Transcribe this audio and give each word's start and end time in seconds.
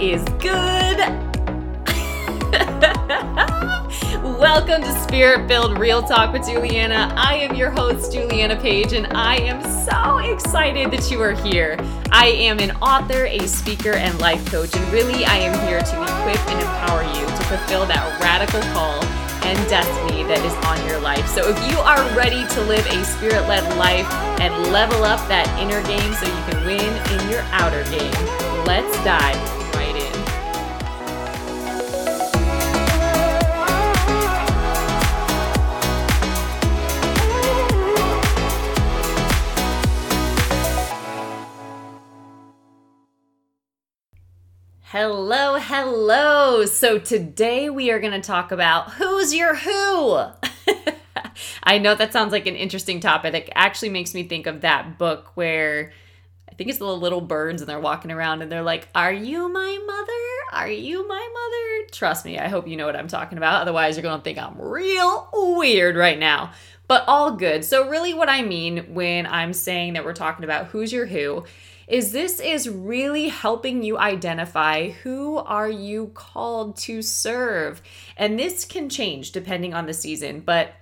Is 0.00 0.22
good? 0.38 0.98
Welcome 4.38 4.82
to 4.82 5.00
Spirit 5.02 5.48
Filled 5.48 5.76
Real 5.76 6.04
Talk 6.04 6.32
with 6.32 6.46
Juliana. 6.46 7.12
I 7.16 7.34
am 7.34 7.56
your 7.56 7.70
host, 7.70 8.12
Juliana 8.12 8.54
Page, 8.60 8.92
and 8.92 9.08
I 9.08 9.38
am 9.38 9.60
so 9.84 10.18
excited 10.18 10.92
that 10.92 11.10
you 11.10 11.20
are 11.20 11.32
here. 11.32 11.76
I 12.12 12.28
am 12.28 12.60
an 12.60 12.76
author, 12.76 13.24
a 13.24 13.40
speaker, 13.48 13.90
and 13.90 14.16
life 14.20 14.46
coach, 14.52 14.76
and 14.76 14.92
really 14.92 15.24
I 15.24 15.38
am 15.38 15.66
here 15.66 15.80
to 15.80 16.02
equip 16.02 16.48
and 16.48 16.60
empower 16.60 17.02
you 17.02 17.26
to 17.26 17.42
fulfill 17.46 17.84
that 17.86 18.20
radical 18.20 18.60
call 18.72 19.02
and 19.42 19.58
destiny 19.68 20.22
that 20.22 20.38
is 20.44 20.54
on 20.64 20.88
your 20.88 21.00
life. 21.00 21.26
So 21.26 21.42
if 21.48 21.58
you 21.72 21.76
are 21.78 21.98
ready 22.16 22.46
to 22.54 22.60
live 22.66 22.86
a 22.86 23.04
spirit 23.04 23.48
led 23.48 23.64
life 23.76 24.06
and 24.38 24.54
level 24.70 25.02
up 25.02 25.26
that 25.26 25.48
inner 25.58 25.82
game 25.88 26.14
so 26.14 26.24
you 26.24 26.52
can 26.52 26.64
win 26.64 27.18
in 27.18 27.30
your 27.30 27.42
outer 27.50 27.82
game, 27.90 28.14
let's 28.64 28.96
dive 29.02 29.57
Hello, 45.00 45.60
hello. 45.60 46.64
So 46.64 46.98
today 46.98 47.70
we 47.70 47.92
are 47.92 48.00
going 48.00 48.20
to 48.20 48.20
talk 48.20 48.50
about 48.50 48.94
who's 48.94 49.32
your 49.32 49.54
who. 49.54 50.24
I 51.62 51.78
know 51.78 51.94
that 51.94 52.12
sounds 52.12 52.32
like 52.32 52.48
an 52.48 52.56
interesting 52.56 52.98
topic. 52.98 53.32
It 53.32 53.52
actually 53.54 53.90
makes 53.90 54.12
me 54.12 54.24
think 54.24 54.48
of 54.48 54.62
that 54.62 54.98
book 54.98 55.36
where 55.36 55.92
I 56.50 56.54
think 56.56 56.68
it's 56.68 56.80
the 56.80 56.86
little 56.86 57.20
birds 57.20 57.62
and 57.62 57.68
they're 57.68 57.78
walking 57.78 58.10
around 58.10 58.42
and 58.42 58.50
they're 58.50 58.64
like, 58.64 58.88
Are 58.92 59.12
you 59.12 59.48
my 59.48 59.78
mother? 59.86 60.60
Are 60.60 60.68
you 60.68 61.06
my 61.06 61.28
mother? 61.32 61.88
Trust 61.92 62.24
me, 62.24 62.36
I 62.36 62.48
hope 62.48 62.66
you 62.66 62.76
know 62.76 62.86
what 62.86 62.96
I'm 62.96 63.06
talking 63.06 63.38
about. 63.38 63.62
Otherwise, 63.62 63.94
you're 63.94 64.02
going 64.02 64.18
to 64.18 64.24
think 64.24 64.38
I'm 64.38 64.60
real 64.60 65.28
weird 65.32 65.94
right 65.94 66.18
now. 66.18 66.50
But 66.88 67.04
all 67.06 67.36
good. 67.36 67.64
So, 67.64 67.88
really, 67.88 68.14
what 68.14 68.28
I 68.28 68.42
mean 68.42 68.94
when 68.94 69.26
I'm 69.28 69.52
saying 69.52 69.92
that 69.92 70.04
we're 70.04 70.12
talking 70.12 70.42
about 70.42 70.66
who's 70.66 70.92
your 70.92 71.06
who 71.06 71.44
is 71.88 72.12
this 72.12 72.38
is 72.38 72.68
really 72.68 73.28
helping 73.28 73.82
you 73.82 73.98
identify 73.98 74.90
who 74.90 75.38
are 75.38 75.70
you 75.70 76.08
called 76.14 76.76
to 76.76 77.00
serve. 77.00 77.80
And 78.16 78.38
this 78.38 78.64
can 78.64 78.88
change 78.88 79.32
depending 79.32 79.72
on 79.72 79.86
the 79.86 79.94
season, 79.94 80.40
but 80.40 80.72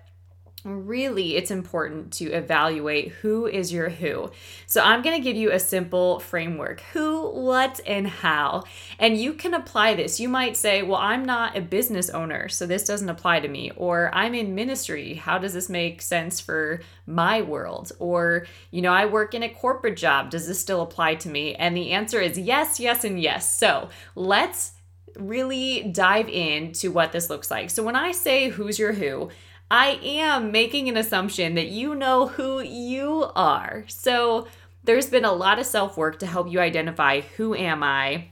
really 0.66 1.36
it's 1.36 1.50
important 1.50 2.12
to 2.14 2.26
evaluate 2.26 3.12
who 3.12 3.46
is 3.46 3.72
your 3.72 3.88
who. 3.88 4.30
So 4.66 4.82
I'm 4.82 5.02
going 5.02 5.16
to 5.16 5.22
give 5.22 5.36
you 5.36 5.52
a 5.52 5.58
simple 5.58 6.18
framework 6.18 6.80
who, 6.92 7.30
what, 7.30 7.80
and 7.86 8.06
how. 8.06 8.64
And 8.98 9.16
you 9.16 9.32
can 9.32 9.54
apply 9.54 9.94
this. 9.94 10.18
You 10.18 10.28
might 10.28 10.56
say, 10.56 10.82
well, 10.82 11.00
I'm 11.00 11.24
not 11.24 11.56
a 11.56 11.60
business 11.60 12.10
owner, 12.10 12.48
so 12.48 12.66
this 12.66 12.84
doesn't 12.84 13.08
apply 13.08 13.40
to 13.40 13.48
me. 13.48 13.70
Or 13.76 14.10
I'm 14.12 14.34
in 14.34 14.54
ministry. 14.54 15.14
How 15.14 15.38
does 15.38 15.54
this 15.54 15.68
make 15.68 16.02
sense 16.02 16.40
for 16.40 16.80
my 17.06 17.42
world? 17.42 17.92
Or, 17.98 18.46
you 18.70 18.82
know, 18.82 18.92
I 18.92 19.06
work 19.06 19.34
in 19.34 19.44
a 19.44 19.48
corporate 19.48 19.96
job. 19.96 20.30
Does 20.30 20.48
this 20.48 20.60
still 20.60 20.82
apply 20.82 21.14
to 21.16 21.28
me? 21.28 21.54
And 21.54 21.76
the 21.76 21.92
answer 21.92 22.20
is 22.20 22.38
yes, 22.38 22.80
yes, 22.80 23.04
and 23.04 23.20
yes. 23.20 23.56
So 23.58 23.88
let's 24.14 24.72
really 25.16 25.90
dive 25.92 26.28
into 26.28 26.90
what 26.90 27.12
this 27.12 27.30
looks 27.30 27.50
like. 27.50 27.70
So 27.70 27.82
when 27.82 27.96
I 27.96 28.12
say 28.12 28.48
who's 28.48 28.78
your 28.78 28.92
who, 28.92 29.30
I 29.70 29.98
am 30.02 30.52
making 30.52 30.88
an 30.88 30.96
assumption 30.96 31.54
that 31.54 31.68
you 31.68 31.94
know 31.94 32.28
who 32.28 32.60
you 32.60 33.30
are. 33.34 33.84
So 33.88 34.46
there's 34.84 35.10
been 35.10 35.24
a 35.24 35.32
lot 35.32 35.58
of 35.58 35.66
self 35.66 35.96
work 35.96 36.20
to 36.20 36.26
help 36.26 36.50
you 36.50 36.60
identify 36.60 37.20
who 37.20 37.54
am 37.54 37.82
I? 37.82 38.28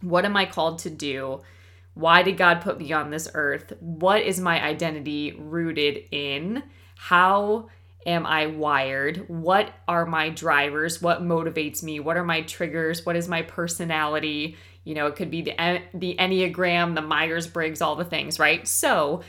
What 0.00 0.24
am 0.24 0.36
I 0.36 0.46
called 0.46 0.80
to 0.80 0.90
do? 0.90 1.42
Why 1.94 2.22
did 2.22 2.38
God 2.38 2.62
put 2.62 2.78
me 2.78 2.92
on 2.92 3.10
this 3.10 3.28
earth? 3.34 3.74
What 3.80 4.22
is 4.22 4.40
my 4.40 4.62
identity 4.62 5.34
rooted 5.38 6.04
in? 6.10 6.62
How 6.96 7.68
am 8.06 8.24
I 8.26 8.46
wired? 8.46 9.28
What 9.28 9.70
are 9.86 10.06
my 10.06 10.30
drivers? 10.30 11.02
What 11.02 11.22
motivates 11.22 11.82
me? 11.82 12.00
What 12.00 12.16
are 12.16 12.24
my 12.24 12.42
triggers? 12.42 13.04
What 13.04 13.16
is 13.16 13.28
my 13.28 13.42
personality? 13.42 14.56
You 14.84 14.94
know, 14.94 15.06
it 15.06 15.16
could 15.16 15.30
be 15.30 15.42
the 15.42 15.80
the 15.94 16.16
Enneagram, 16.18 16.94
the 16.94 17.02
Myers-Briggs, 17.02 17.82
all 17.82 17.94
the 17.94 18.04
things, 18.04 18.38
right? 18.38 18.66
So, 18.66 19.22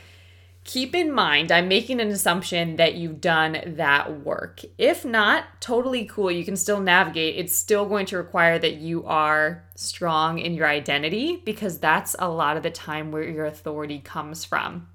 keep 0.63 0.95
in 0.95 1.11
mind, 1.11 1.51
I'm 1.51 1.67
making 1.67 1.99
an 1.99 2.09
assumption 2.09 2.77
that 2.77 2.95
you've 2.95 3.19
done 3.19 3.57
that 3.65 4.21
work. 4.21 4.61
If 4.77 5.03
not, 5.03 5.45
totally 5.59 6.05
cool. 6.05 6.31
You 6.31 6.45
can 6.45 6.55
still 6.55 6.79
navigate. 6.79 7.37
It's 7.37 7.55
still 7.55 7.85
going 7.85 8.05
to 8.07 8.17
require 8.17 8.57
that 8.59 8.75
you 8.75 9.05
are 9.05 9.65
strong 9.75 10.39
in 10.39 10.53
your 10.53 10.67
identity 10.67 11.41
because 11.43 11.79
that's 11.79 12.15
a 12.17 12.29
lot 12.29 12.57
of 12.57 12.63
the 12.63 12.71
time 12.71 13.11
where 13.11 13.23
your 13.23 13.45
authority 13.45 13.99
comes 13.99 14.45
from. 14.45 14.87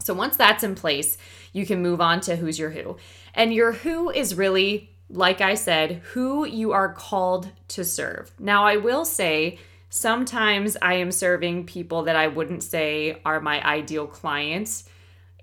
So 0.00 0.14
once 0.14 0.36
that's 0.36 0.62
in 0.62 0.74
place, 0.74 1.18
you 1.52 1.66
can 1.66 1.82
move 1.82 2.00
on 2.00 2.20
to 2.22 2.36
who's 2.36 2.58
your 2.58 2.70
who. 2.70 2.96
And 3.34 3.52
your 3.52 3.72
who 3.72 4.10
is 4.10 4.34
really, 4.34 4.90
like 5.08 5.40
I 5.40 5.54
said, 5.54 6.02
who 6.12 6.44
you 6.44 6.72
are 6.72 6.92
called 6.92 7.50
to 7.68 7.84
serve. 7.84 8.30
Now, 8.38 8.64
I 8.64 8.76
will 8.76 9.04
say, 9.04 9.58
sometimes 9.88 10.76
I 10.80 10.94
am 10.94 11.10
serving 11.10 11.66
people 11.66 12.04
that 12.04 12.16
I 12.16 12.28
wouldn't 12.28 12.62
say 12.62 13.20
are 13.24 13.40
my 13.40 13.64
ideal 13.66 14.06
clients 14.06 14.84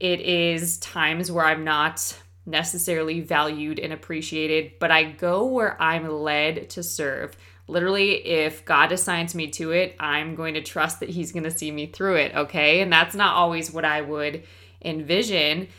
it 0.04 0.20
is 0.20 0.80
times 0.80 1.32
where 1.32 1.46
I'm 1.46 1.64
not 1.64 2.14
necessarily 2.46 3.22
valued 3.22 3.80
and 3.80 3.94
appreciated, 3.94 4.74
but 4.78 4.92
I 4.92 5.06
go 5.06 5.46
where 5.46 5.82
I'm 5.82 6.10
led 6.10 6.70
to 6.72 6.84
serve. 6.84 7.38
Literally, 7.70 8.16
if 8.16 8.66
God 8.66 8.92
assigns 8.92 9.34
me 9.34 9.48
to 9.52 9.72
it, 9.72 9.96
I'm 10.02 10.36
going 10.36 10.56
to 10.56 10.62
trust 10.62 11.00
that 11.00 11.08
He's 11.08 11.32
going 11.32 11.46
to 11.46 11.52
see 11.52 11.72
me 11.72 11.86
through 11.86 12.16
it, 12.18 12.36
okay? 12.36 12.82
And 12.82 12.92
that's 12.92 13.16
not 13.16 13.38
always 13.38 13.72
what 13.72 13.86
I 13.86 14.02
would 14.02 14.44
envision, 14.84 15.70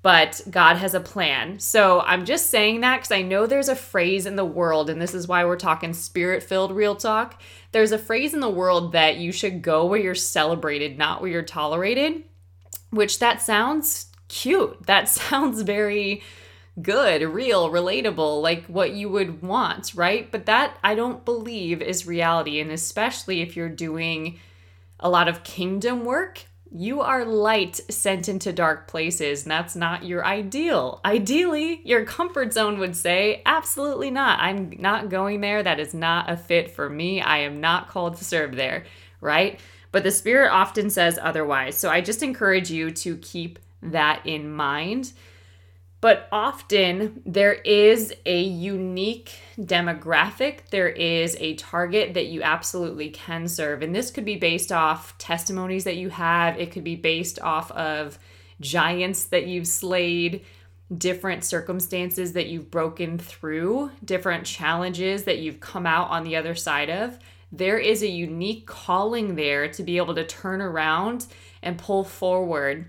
but 0.00 0.40
God 0.50 0.78
has 0.78 0.94
a 0.94 1.00
plan. 1.00 1.58
So 1.58 2.00
I'm 2.00 2.24
just 2.24 2.48
saying 2.48 2.80
that 2.80 2.96
because 2.96 3.12
I 3.12 3.20
know 3.20 3.46
there's 3.46 3.68
a 3.68 3.76
phrase 3.76 4.24
in 4.24 4.36
the 4.36 4.46
world, 4.46 4.88
and 4.88 4.98
this 4.98 5.12
is 5.12 5.28
why 5.28 5.44
we're 5.44 5.56
talking 5.56 5.92
spirit 5.92 6.42
filled 6.42 6.72
real 6.72 6.96
talk. 6.96 7.42
There's 7.72 7.92
a 7.92 7.98
phrase 7.98 8.32
in 8.32 8.40
the 8.40 8.48
world 8.48 8.92
that 8.92 9.18
you 9.18 9.30
should 9.30 9.60
go 9.60 9.84
where 9.84 10.00
you're 10.00 10.14
celebrated, 10.14 10.96
not 10.96 11.20
where 11.20 11.30
you're 11.30 11.42
tolerated 11.42 12.24
which 12.94 13.18
that 13.18 13.42
sounds 13.42 14.06
cute. 14.28 14.86
That 14.86 15.08
sounds 15.20 15.62
very 15.62 16.22
good, 16.80 17.22
real, 17.22 17.70
relatable, 17.70 18.42
like 18.42 18.66
what 18.66 18.92
you 18.92 19.08
would 19.08 19.42
want, 19.42 19.92
right? 19.94 20.30
But 20.30 20.46
that 20.46 20.76
I 20.82 20.94
don't 20.94 21.24
believe 21.24 21.80
is 21.80 22.06
reality. 22.06 22.60
And 22.60 22.70
especially 22.70 23.42
if 23.42 23.56
you're 23.56 23.68
doing 23.68 24.40
a 24.98 25.08
lot 25.08 25.28
of 25.28 25.44
kingdom 25.44 26.04
work, 26.04 26.44
you 26.76 27.02
are 27.02 27.24
light 27.24 27.80
sent 27.88 28.28
into 28.28 28.52
dark 28.52 28.88
places, 28.88 29.44
and 29.44 29.50
that's 29.52 29.76
not 29.76 30.04
your 30.04 30.24
ideal. 30.24 31.00
Ideally, 31.04 31.80
your 31.84 32.04
comfort 32.04 32.52
zone 32.52 32.78
would 32.80 32.96
say, 32.96 33.42
absolutely 33.46 34.10
not. 34.10 34.40
I'm 34.40 34.74
not 34.80 35.08
going 35.08 35.40
there. 35.40 35.62
That 35.62 35.78
is 35.78 35.94
not 35.94 36.28
a 36.28 36.36
fit 36.36 36.72
for 36.72 36.90
me. 36.90 37.20
I 37.20 37.38
am 37.38 37.60
not 37.60 37.88
called 37.88 38.16
to 38.16 38.24
serve 38.24 38.56
there, 38.56 38.86
right? 39.24 39.58
but 39.94 40.02
the 40.02 40.10
Spirit 40.10 40.50
often 40.50 40.90
says 40.90 41.20
otherwise. 41.22 41.76
So 41.76 41.88
I 41.88 42.00
just 42.00 42.24
encourage 42.24 42.68
you 42.68 42.90
to 42.90 43.16
keep 43.18 43.60
that 43.80 44.26
in 44.26 44.52
mind. 44.52 45.12
But 46.00 46.26
often 46.32 47.22
there 47.24 47.52
is 47.52 48.12
a 48.26 48.42
unique 48.42 49.38
demographic, 49.56 50.70
there 50.70 50.88
is 50.88 51.36
a 51.38 51.54
target 51.54 52.14
that 52.14 52.26
you 52.26 52.42
absolutely 52.42 53.10
can 53.10 53.46
serve. 53.46 53.82
And 53.82 53.94
this 53.94 54.10
could 54.10 54.24
be 54.24 54.34
based 54.34 54.72
off 54.72 55.16
testimonies 55.16 55.84
that 55.84 55.94
you 55.94 56.08
have, 56.08 56.58
it 56.58 56.72
could 56.72 56.82
be 56.82 56.96
based 56.96 57.38
off 57.38 57.70
of 57.70 58.18
giants 58.60 59.26
that 59.26 59.46
you've 59.46 59.68
slayed, 59.68 60.44
different 60.98 61.44
circumstances 61.44 62.32
that 62.32 62.48
you've 62.48 62.72
broken 62.72 63.16
through, 63.16 63.92
different 64.04 64.44
challenges 64.44 65.22
that 65.22 65.38
you've 65.38 65.60
come 65.60 65.86
out 65.86 66.10
on 66.10 66.24
the 66.24 66.34
other 66.34 66.56
side 66.56 66.90
of 66.90 67.16
there 67.56 67.78
is 67.78 68.02
a 68.02 68.08
unique 68.08 68.66
calling 68.66 69.36
there 69.36 69.68
to 69.68 69.82
be 69.82 69.96
able 69.96 70.14
to 70.14 70.26
turn 70.26 70.60
around 70.60 71.26
and 71.62 71.78
pull 71.78 72.04
forward 72.04 72.86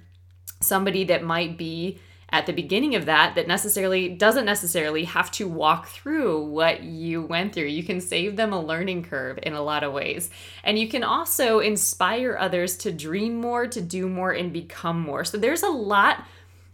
somebody 0.62 1.04
that 1.06 1.24
might 1.24 1.58
be 1.58 2.00
at 2.30 2.48
the 2.48 2.54
beginning 2.54 2.96
of 2.96 3.06
that 3.06 3.36
that 3.36 3.48
necessarily 3.48 4.10
doesn't 4.10 4.46
necessarily 4.46 5.04
have 5.06 5.32
to 5.32 5.48
walk 5.48 5.88
through 5.88 6.44
what 6.44 6.84
you 6.84 7.22
went 7.22 7.54
through. 7.54 7.66
You 7.66 7.84
can 7.84 8.02
save 8.02 8.36
them 8.36 8.52
a 8.52 8.62
learning 8.62 9.04
curve 9.04 9.40
in 9.44 9.54
a 9.54 9.62
lot 9.62 9.84
of 9.84 9.94
ways. 9.94 10.30
And 10.64 10.78
you 10.78 10.90
can 10.90 11.04
also 11.04 11.60
inspire 11.60 12.36
others 12.38 12.78
to 12.78 12.92
dream 12.92 13.36
more, 13.36 13.68
to 13.68 13.80
do 13.80 14.10
more, 14.10 14.32
and 14.32 14.52
become 14.52 15.00
more. 15.00 15.24
So 15.24 15.38
there's 15.38 15.64
a 15.64 15.70
lot 15.70 16.26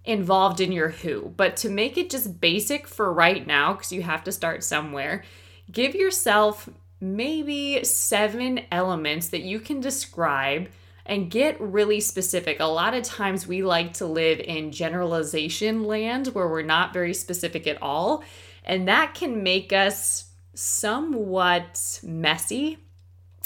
involved 0.06 0.62
in 0.62 0.72
your 0.72 0.90
who. 0.90 1.34
But 1.36 1.58
to 1.58 1.70
make 1.70 1.98
it 1.98 2.10
just 2.10 2.40
basic 2.42 2.88
for 2.88 3.12
right 3.14 3.46
now, 3.46 3.74
because 3.74 3.92
you 3.92 4.02
have 4.02 4.24
to 4.24 4.32
start 4.32 4.64
somewhere, 4.64 5.24
give 5.72 5.94
yourself 5.94 6.70
maybe 7.02 7.84
seven 7.84 8.62
elements 8.72 9.30
that 9.30 9.42
you 9.42 9.60
can 9.60 9.80
describe 9.82 10.70
and 11.06 11.32
get 11.32 11.60
really 11.60 12.00
specific. 12.00 12.60
A 12.60 12.66
lot 12.66 12.94
of 12.94 13.04
times 13.04 13.48
we 13.48 13.64
like 13.64 13.94
to 13.96 14.06
live 14.06 14.40
in 14.40 14.72
generalization 14.72 15.84
land 15.84 16.28
where 16.28 16.48
we're 16.48 16.62
not 16.62 16.94
very 16.94 17.14
specific 17.14 17.68
at 17.68 17.82
all, 17.82 18.24
and 18.64 18.88
that 18.88 19.16
can 19.16 19.44
make 19.44 19.74
us 19.74 20.30
somewhat 20.54 22.00
messy 22.04 22.78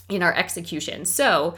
in 0.09 0.21
our 0.21 0.33
execution. 0.33 1.05
So, 1.05 1.55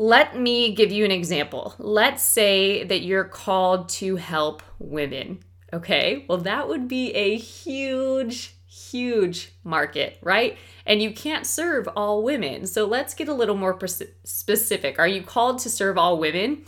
let 0.00 0.38
me 0.38 0.74
give 0.74 0.92
you 0.92 1.04
an 1.04 1.10
example. 1.10 1.74
Let's 1.78 2.22
say 2.22 2.84
that 2.84 3.02
you're 3.02 3.24
called 3.24 3.88
to 3.90 4.14
help 4.16 4.62
women. 4.78 5.40
Okay, 5.72 6.24
well, 6.28 6.38
that 6.38 6.68
would 6.68 6.88
be 6.88 7.10
a 7.14 7.36
huge, 7.36 8.54
huge 8.90 9.52
market, 9.64 10.18
right? 10.22 10.56
And 10.86 11.02
you 11.02 11.12
can't 11.12 11.46
serve 11.46 11.88
all 11.96 12.22
women. 12.22 12.66
So 12.66 12.84
let's 12.86 13.14
get 13.14 13.28
a 13.28 13.34
little 13.34 13.56
more 13.56 13.78
specific. 14.24 14.98
Are 14.98 15.08
you 15.08 15.22
called 15.22 15.58
to 15.60 15.70
serve 15.70 15.98
all 15.98 16.18
women? 16.18 16.64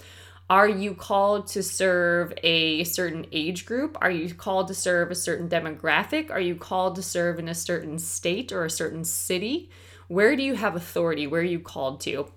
Are 0.49 0.69
you 0.69 0.94
called 0.94 1.46
to 1.49 1.62
serve 1.62 2.32
a 2.43 2.82
certain 2.82 3.26
age 3.31 3.67
group? 3.67 3.96
Are 4.00 4.11
you 4.11 4.34
called 4.34 4.67
to 4.69 4.75
serve 4.75 5.12
a 5.12 5.14
certain 5.14 5.49
demographic? 5.49 6.31
Are 6.31 6.40
you 6.40 6.56
called 6.56 6.96
to 6.96 7.02
serve 7.02 7.38
in 7.38 7.49
a 7.49 7.55
certain 7.55 8.00
state 8.00 8.50
or 8.50 8.64
a 8.64 8.70
certain 8.70 9.05
city? 9.05 9.70
Where 10.08 10.34
do 10.34 10.43
you 10.43 10.55
have 10.55 10.75
authority? 10.75 11.28
Where 11.28 11.43
are 11.43 11.44
you 11.44 11.61
called 11.61 12.00
to? 12.00 12.32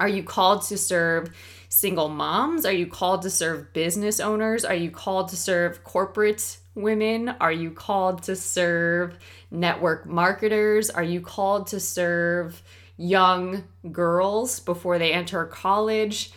Are 0.00 0.08
you 0.08 0.24
called 0.24 0.62
to 0.62 0.76
serve 0.76 1.34
single 1.68 2.08
moms? 2.08 2.66
Are 2.66 2.72
you 2.72 2.88
called 2.88 3.22
to 3.22 3.30
serve 3.30 3.72
business 3.72 4.18
owners? 4.18 4.64
Are 4.64 4.74
you 4.74 4.90
called 4.90 5.28
to 5.28 5.36
serve 5.36 5.84
corporate 5.84 6.58
women? 6.76 7.30
Are 7.40 7.52
you 7.52 7.70
called 7.70 8.22
to 8.24 8.36
serve 8.36 9.18
network 9.50 10.06
marketers? 10.06 10.90
Are 10.90 11.02
you 11.02 11.20
called 11.20 11.68
to 11.68 11.80
serve 11.80 12.62
young 12.96 13.64
girls 13.90 14.60
before 14.60 14.98
they 14.98 15.12
enter 15.12 15.44
college? 15.46 16.30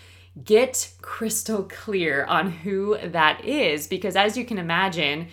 Get 0.43 0.93
crystal 1.01 1.63
clear 1.63 2.25
on 2.25 2.51
who 2.51 2.97
that 3.03 3.43
is 3.45 3.87
because, 3.87 4.15
as 4.15 4.37
you 4.37 4.45
can 4.45 4.57
imagine, 4.57 5.27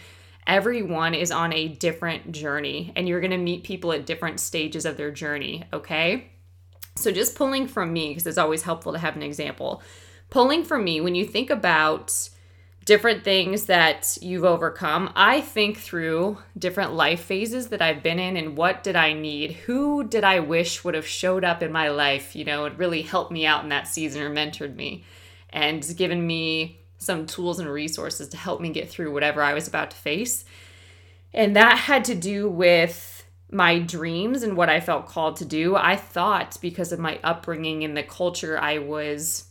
everyone 0.46 1.14
is 1.14 1.30
on 1.30 1.52
a 1.52 1.68
different 1.68 2.32
journey 2.32 2.92
and 2.96 3.08
you're 3.08 3.20
going 3.20 3.30
to 3.30 3.36
meet 3.36 3.64
people 3.64 3.92
at 3.92 4.06
different 4.06 4.40
stages 4.40 4.84
of 4.84 4.96
their 4.96 5.10
journey, 5.10 5.64
okay? 5.72 6.30
So, 6.96 7.12
just 7.12 7.36
pulling 7.36 7.68
from 7.68 7.92
me, 7.92 8.08
because 8.08 8.26
it's 8.26 8.38
always 8.38 8.62
helpful 8.62 8.92
to 8.92 8.98
have 8.98 9.16
an 9.16 9.22
example. 9.22 9.82
Pulling 10.30 10.64
from 10.64 10.82
me, 10.82 11.00
when 11.00 11.14
you 11.14 11.24
think 11.24 11.50
about 11.50 12.30
different 12.86 13.24
things 13.24 13.66
that 13.66 14.16
you've 14.22 14.44
overcome, 14.44 15.12
I 15.16 15.40
think 15.40 15.76
through 15.76 16.38
different 16.56 16.94
life 16.94 17.20
phases 17.20 17.68
that 17.68 17.82
I've 17.82 18.02
been 18.02 18.20
in 18.20 18.36
and 18.36 18.56
what 18.56 18.84
did 18.84 18.94
I 18.94 19.12
need? 19.12 19.52
Who 19.52 20.04
did 20.04 20.22
I 20.22 20.38
wish 20.38 20.84
would 20.84 20.94
have 20.94 21.06
showed 21.06 21.44
up 21.44 21.64
in 21.64 21.72
my 21.72 21.88
life, 21.88 22.36
you 22.36 22.44
know, 22.44 22.64
and 22.64 22.78
really 22.78 23.02
helped 23.02 23.32
me 23.32 23.44
out 23.44 23.64
in 23.64 23.70
that 23.70 23.88
season 23.88 24.22
or 24.22 24.30
mentored 24.30 24.76
me 24.76 25.04
and 25.50 25.84
given 25.96 26.24
me 26.24 26.80
some 26.98 27.26
tools 27.26 27.58
and 27.58 27.68
resources 27.68 28.28
to 28.28 28.36
help 28.36 28.60
me 28.60 28.70
get 28.70 28.88
through 28.88 29.12
whatever 29.12 29.42
I 29.42 29.52
was 29.52 29.66
about 29.66 29.90
to 29.90 29.96
face. 29.96 30.44
And 31.34 31.56
that 31.56 31.76
had 31.76 32.04
to 32.04 32.14
do 32.14 32.48
with 32.48 33.24
my 33.50 33.80
dreams 33.80 34.44
and 34.44 34.56
what 34.56 34.68
I 34.68 34.78
felt 34.78 35.08
called 35.08 35.36
to 35.36 35.44
do. 35.44 35.74
I 35.74 35.96
thought 35.96 36.56
because 36.60 36.92
of 36.92 37.00
my 37.00 37.18
upbringing 37.24 37.82
and 37.82 37.96
the 37.96 38.04
culture 38.04 38.56
I 38.56 38.78
was 38.78 39.46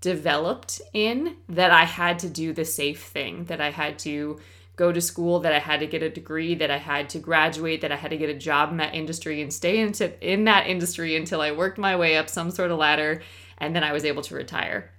developed 0.00 0.80
in 0.92 1.36
that 1.48 1.70
I 1.70 1.84
had 1.84 2.18
to 2.20 2.28
do 2.28 2.52
the 2.52 2.64
safe 2.64 3.02
thing, 3.02 3.44
that 3.44 3.60
I 3.60 3.70
had 3.70 3.98
to 4.00 4.38
go 4.76 4.92
to 4.92 5.00
school, 5.00 5.40
that 5.40 5.52
I 5.52 5.58
had 5.58 5.80
to 5.80 5.88
get 5.88 6.04
a 6.04 6.08
degree, 6.08 6.54
that 6.54 6.70
I 6.70 6.78
had 6.78 7.10
to 7.10 7.18
graduate, 7.18 7.80
that 7.80 7.90
I 7.90 7.96
had 7.96 8.12
to 8.12 8.16
get 8.16 8.30
a 8.30 8.34
job 8.34 8.70
in 8.70 8.76
that 8.76 8.94
industry 8.94 9.42
and 9.42 9.52
stay 9.52 9.78
into 9.80 10.12
in 10.26 10.44
that 10.44 10.68
industry 10.68 11.16
until 11.16 11.40
I 11.40 11.50
worked 11.50 11.78
my 11.78 11.96
way 11.96 12.16
up 12.16 12.30
some 12.30 12.52
sort 12.52 12.70
of 12.70 12.78
ladder 12.78 13.22
and 13.58 13.74
then 13.74 13.82
I 13.82 13.92
was 13.92 14.04
able 14.04 14.22
to 14.22 14.36
retire. 14.36 14.92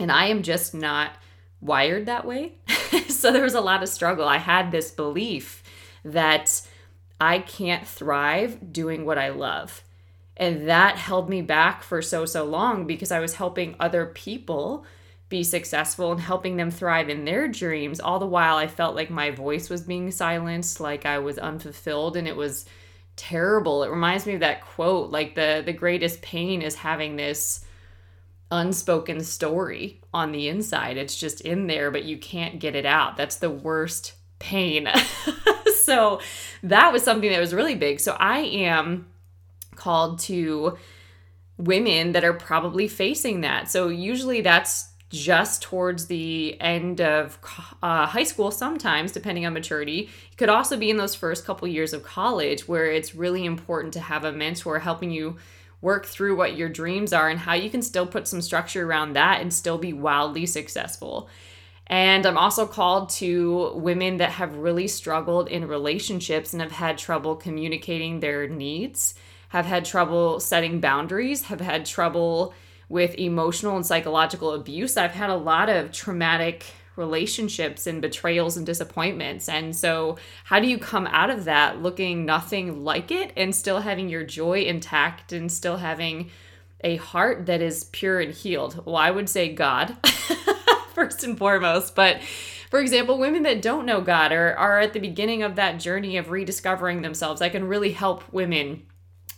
And 0.00 0.10
I 0.10 0.26
am 0.26 0.42
just 0.42 0.74
not 0.74 1.12
wired 1.60 2.06
that 2.06 2.26
way. 2.26 2.54
so 3.08 3.32
there 3.32 3.44
was 3.44 3.54
a 3.54 3.60
lot 3.60 3.84
of 3.84 3.88
struggle. 3.88 4.26
I 4.26 4.38
had 4.38 4.72
this 4.72 4.90
belief 4.90 5.62
that 6.04 6.60
I 7.20 7.38
can't 7.38 7.86
thrive 7.86 8.72
doing 8.72 9.04
what 9.04 9.16
I 9.16 9.28
love. 9.28 9.83
And 10.36 10.68
that 10.68 10.96
held 10.96 11.28
me 11.28 11.42
back 11.42 11.82
for 11.82 12.02
so, 12.02 12.24
so 12.24 12.44
long 12.44 12.86
because 12.86 13.12
I 13.12 13.20
was 13.20 13.34
helping 13.34 13.76
other 13.78 14.06
people 14.06 14.84
be 15.28 15.42
successful 15.42 16.12
and 16.12 16.20
helping 16.20 16.56
them 16.56 16.70
thrive 16.70 17.08
in 17.08 17.24
their 17.24 17.48
dreams. 17.48 18.00
All 18.00 18.18
the 18.18 18.26
while, 18.26 18.56
I 18.56 18.66
felt 18.66 18.94
like 18.94 19.10
my 19.10 19.30
voice 19.30 19.70
was 19.70 19.82
being 19.82 20.10
silenced, 20.10 20.80
like 20.80 21.06
I 21.06 21.18
was 21.18 21.38
unfulfilled, 21.38 22.16
and 22.16 22.28
it 22.28 22.36
was 22.36 22.66
terrible. 23.16 23.84
It 23.84 23.90
reminds 23.90 24.26
me 24.26 24.34
of 24.34 24.40
that 24.40 24.62
quote 24.62 25.10
like, 25.10 25.34
the, 25.34 25.62
the 25.64 25.72
greatest 25.72 26.20
pain 26.20 26.62
is 26.62 26.74
having 26.74 27.16
this 27.16 27.64
unspoken 28.50 29.22
story 29.22 30.00
on 30.12 30.32
the 30.32 30.48
inside. 30.48 30.96
It's 30.96 31.16
just 31.16 31.40
in 31.40 31.66
there, 31.66 31.90
but 31.90 32.04
you 32.04 32.18
can't 32.18 32.60
get 32.60 32.76
it 32.76 32.86
out. 32.86 33.16
That's 33.16 33.36
the 33.36 33.50
worst 33.50 34.14
pain. 34.38 34.88
so 35.82 36.20
that 36.62 36.92
was 36.92 37.02
something 37.02 37.30
that 37.30 37.40
was 37.40 37.54
really 37.54 37.74
big. 37.74 38.00
So 38.00 38.16
I 38.18 38.40
am 38.40 39.06
called 39.76 40.18
to 40.20 40.76
women 41.56 42.12
that 42.12 42.24
are 42.24 42.32
probably 42.32 42.88
facing 42.88 43.42
that. 43.42 43.70
So 43.70 43.88
usually 43.88 44.40
that's 44.40 44.88
just 45.10 45.62
towards 45.62 46.06
the 46.06 46.60
end 46.60 47.00
of 47.00 47.38
uh, 47.82 48.06
high 48.06 48.24
school 48.24 48.50
sometimes 48.50 49.12
depending 49.12 49.46
on 49.46 49.52
maturity. 49.52 50.10
It 50.32 50.36
could 50.36 50.48
also 50.48 50.76
be 50.76 50.90
in 50.90 50.96
those 50.96 51.14
first 51.14 51.44
couple 51.44 51.68
years 51.68 51.92
of 51.92 52.02
college 52.02 52.66
where 52.66 52.90
it's 52.90 53.14
really 53.14 53.44
important 53.44 53.92
to 53.92 54.00
have 54.00 54.24
a 54.24 54.32
mentor 54.32 54.80
helping 54.80 55.10
you 55.10 55.36
work 55.80 56.06
through 56.06 56.34
what 56.34 56.56
your 56.56 56.68
dreams 56.68 57.12
are 57.12 57.28
and 57.28 57.38
how 57.38 57.54
you 57.54 57.70
can 57.70 57.82
still 57.82 58.06
put 58.06 58.26
some 58.26 58.40
structure 58.40 58.88
around 58.88 59.12
that 59.12 59.40
and 59.40 59.52
still 59.52 59.78
be 59.78 59.92
wildly 59.92 60.46
successful. 60.46 61.28
And 61.86 62.24
I'm 62.24 62.38
also 62.38 62.66
called 62.66 63.10
to 63.10 63.72
women 63.74 64.16
that 64.16 64.30
have 64.32 64.56
really 64.56 64.88
struggled 64.88 65.48
in 65.48 65.68
relationships 65.68 66.54
and 66.54 66.62
have 66.62 66.72
had 66.72 66.96
trouble 66.96 67.36
communicating 67.36 68.20
their 68.20 68.48
needs, 68.48 69.14
have 69.54 69.66
had 69.66 69.84
trouble 69.84 70.40
setting 70.40 70.80
boundaries, 70.80 71.42
have 71.44 71.60
had 71.60 71.86
trouble 71.86 72.52
with 72.88 73.14
emotional 73.16 73.76
and 73.76 73.86
psychological 73.86 74.52
abuse. 74.52 74.96
I've 74.96 75.12
had 75.12 75.30
a 75.30 75.36
lot 75.36 75.68
of 75.68 75.92
traumatic 75.92 76.64
relationships 76.96 77.86
and 77.86 78.02
betrayals 78.02 78.56
and 78.56 78.66
disappointments. 78.66 79.48
And 79.48 79.76
so, 79.76 80.18
how 80.42 80.58
do 80.58 80.66
you 80.66 80.76
come 80.76 81.06
out 81.06 81.30
of 81.30 81.44
that 81.44 81.80
looking 81.80 82.26
nothing 82.26 82.82
like 82.82 83.12
it 83.12 83.32
and 83.36 83.54
still 83.54 83.82
having 83.82 84.08
your 84.08 84.24
joy 84.24 84.62
intact 84.62 85.32
and 85.32 85.52
still 85.52 85.76
having 85.76 86.30
a 86.80 86.96
heart 86.96 87.46
that 87.46 87.62
is 87.62 87.84
pure 87.84 88.18
and 88.18 88.34
healed? 88.34 88.84
Well, 88.84 88.96
I 88.96 89.12
would 89.12 89.28
say 89.28 89.54
God. 89.54 89.96
first 90.94 91.22
and 91.22 91.38
foremost. 91.38 91.94
But 91.94 92.22
for 92.70 92.80
example, 92.80 93.18
women 93.18 93.44
that 93.44 93.62
don't 93.62 93.86
know 93.86 94.00
God 94.00 94.32
are, 94.32 94.54
are 94.54 94.80
at 94.80 94.94
the 94.94 95.00
beginning 95.00 95.44
of 95.44 95.54
that 95.56 95.78
journey 95.78 96.16
of 96.16 96.30
rediscovering 96.30 97.02
themselves. 97.02 97.42
I 97.42 97.48
can 97.50 97.68
really 97.68 97.92
help 97.92 98.32
women 98.32 98.86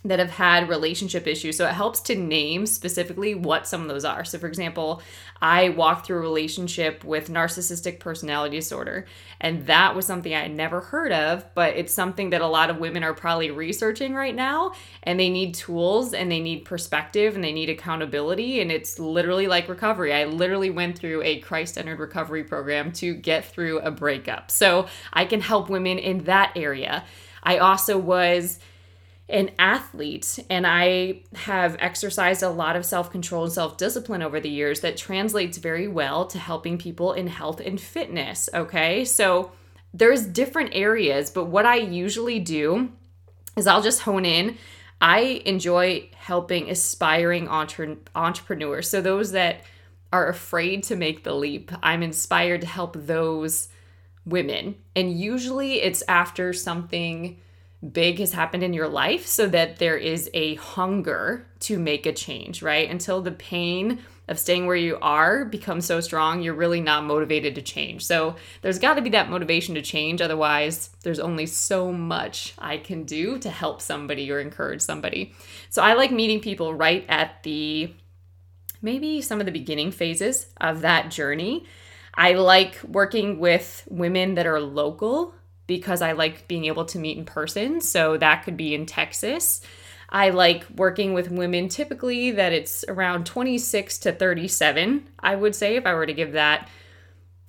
that 0.07 0.19
have 0.19 0.29
had 0.29 0.69
relationship 0.69 1.27
issues. 1.27 1.57
So 1.57 1.67
it 1.67 1.73
helps 1.73 1.99
to 2.01 2.15
name 2.15 2.65
specifically 2.65 3.35
what 3.35 3.67
some 3.67 3.81
of 3.81 3.87
those 3.87 4.05
are. 4.05 4.23
So, 4.25 4.37
for 4.37 4.47
example, 4.47 5.01
I 5.41 5.69
walked 5.69 6.07
through 6.07 6.17
a 6.17 6.21
relationship 6.21 7.03
with 7.03 7.29
narcissistic 7.29 7.99
personality 7.99 8.57
disorder, 8.57 9.05
and 9.39 9.67
that 9.67 9.95
was 9.95 10.05
something 10.05 10.33
I 10.33 10.41
had 10.41 10.55
never 10.55 10.81
heard 10.81 11.11
of, 11.11 11.45
but 11.53 11.75
it's 11.75 11.93
something 11.93 12.31
that 12.31 12.41
a 12.41 12.47
lot 12.47 12.69
of 12.69 12.77
women 12.77 13.03
are 13.03 13.13
probably 13.13 13.51
researching 13.51 14.15
right 14.15 14.33
now, 14.33 14.71
and 15.03 15.19
they 15.19 15.29
need 15.29 15.53
tools 15.53 16.13
and 16.13 16.31
they 16.31 16.39
need 16.39 16.65
perspective 16.65 17.35
and 17.35 17.43
they 17.43 17.53
need 17.53 17.69
accountability. 17.69 18.61
And 18.61 18.71
it's 18.71 18.97
literally 18.97 19.47
like 19.47 19.69
recovery. 19.69 20.13
I 20.13 20.25
literally 20.25 20.69
went 20.69 20.97
through 20.97 21.21
a 21.23 21.39
Christ 21.39 21.75
centered 21.75 21.99
recovery 21.99 22.43
program 22.43 22.91
to 22.93 23.13
get 23.13 23.45
through 23.45 23.79
a 23.79 23.91
breakup. 23.91 24.49
So, 24.51 24.87
I 25.13 25.25
can 25.25 25.41
help 25.41 25.69
women 25.69 25.99
in 25.99 26.23
that 26.23 26.53
area. 26.55 27.03
I 27.43 27.59
also 27.59 27.97
was 27.97 28.59
an 29.29 29.51
athlete 29.59 30.39
and 30.49 30.65
I 30.65 31.21
have 31.35 31.75
exercised 31.79 32.43
a 32.43 32.49
lot 32.49 32.75
of 32.75 32.85
self 32.85 33.11
control 33.11 33.43
and 33.43 33.51
self 33.51 33.77
discipline 33.77 34.21
over 34.21 34.39
the 34.39 34.49
years 34.49 34.81
that 34.81 34.97
translates 34.97 35.57
very 35.57 35.87
well 35.87 36.25
to 36.27 36.39
helping 36.39 36.77
people 36.77 37.13
in 37.13 37.27
health 37.27 37.59
and 37.59 37.79
fitness. 37.79 38.49
Okay. 38.53 39.03
So 39.03 39.51
there's 39.93 40.25
different 40.25 40.71
areas, 40.73 41.29
but 41.29 41.45
what 41.45 41.65
I 41.65 41.75
usually 41.75 42.39
do 42.39 42.91
is 43.57 43.67
I'll 43.67 43.81
just 43.81 44.01
hone 44.01 44.25
in. 44.25 44.57
I 45.01 45.41
enjoy 45.45 46.09
helping 46.15 46.69
aspiring 46.69 47.47
entre- 47.47 47.97
entrepreneurs. 48.15 48.89
So 48.89 49.01
those 49.01 49.31
that 49.31 49.61
are 50.13 50.29
afraid 50.29 50.83
to 50.83 50.95
make 50.95 51.23
the 51.23 51.35
leap, 51.35 51.71
I'm 51.83 52.01
inspired 52.01 52.61
to 52.61 52.67
help 52.67 52.95
those 52.95 53.67
women. 54.25 54.75
And 54.95 55.19
usually 55.19 55.81
it's 55.81 56.03
after 56.07 56.53
something 56.53 57.39
big 57.91 58.19
has 58.19 58.33
happened 58.33 58.63
in 58.63 58.73
your 58.73 58.87
life 58.87 59.27
so 59.27 59.47
that 59.47 59.77
there 59.77 59.97
is 59.97 60.29
a 60.33 60.55
hunger 60.55 61.45
to 61.59 61.77
make 61.77 62.05
a 62.05 62.13
change, 62.13 62.61
right? 62.61 62.89
Until 62.89 63.21
the 63.21 63.31
pain 63.31 63.99
of 64.27 64.39
staying 64.39 64.65
where 64.65 64.75
you 64.75 64.97
are 65.01 65.45
becomes 65.45 65.85
so 65.85 66.01
strong, 66.01 66.41
you're 66.41 66.53
really 66.53 66.81
not 66.81 67.05
motivated 67.05 67.55
to 67.55 67.61
change. 67.61 68.05
So 68.05 68.35
there's 68.61 68.79
got 68.79 68.95
to 68.95 69.01
be 69.01 69.11
that 69.11 69.29
motivation 69.29 69.75
to 69.75 69.81
change. 69.81 70.21
Otherwise, 70.21 70.89
there's 71.03 71.19
only 71.19 71.45
so 71.45 71.93
much 71.93 72.53
I 72.57 72.77
can 72.77 73.03
do 73.03 73.37
to 73.39 73.49
help 73.49 73.81
somebody 73.81 74.29
or 74.31 74.39
encourage 74.39 74.81
somebody. 74.81 75.33
So 75.69 75.81
I 75.81 75.93
like 75.93 76.11
meeting 76.11 76.41
people 76.41 76.73
right 76.73 77.05
at 77.07 77.43
the 77.43 77.93
maybe 78.81 79.21
some 79.21 79.39
of 79.39 79.45
the 79.45 79.51
beginning 79.51 79.91
phases 79.91 80.47
of 80.57 80.81
that 80.81 81.09
journey. 81.09 81.65
I 82.13 82.33
like 82.33 82.81
working 82.83 83.39
with 83.39 83.87
women 83.89 84.35
that 84.35 84.47
are 84.47 84.59
local 84.59 85.35
because 85.67 86.01
I 86.01 86.13
like 86.13 86.47
being 86.47 86.65
able 86.65 86.85
to 86.85 86.99
meet 86.99 87.17
in 87.17 87.25
person. 87.25 87.81
So 87.81 88.17
that 88.17 88.43
could 88.43 88.57
be 88.57 88.73
in 88.73 88.85
Texas. 88.85 89.61
I 90.09 90.29
like 90.29 90.65
working 90.75 91.13
with 91.13 91.29
women 91.29 91.67
typically 91.67 92.31
that 92.31 92.53
it's 92.53 92.85
around 92.87 93.25
26 93.25 93.97
to 93.99 94.13
37, 94.13 95.09
I 95.19 95.35
would 95.35 95.53
say, 95.53 95.75
if 95.75 95.85
I 95.85 95.93
were 95.93 96.05
to 96.05 96.13
give 96.13 96.31
that 96.31 96.69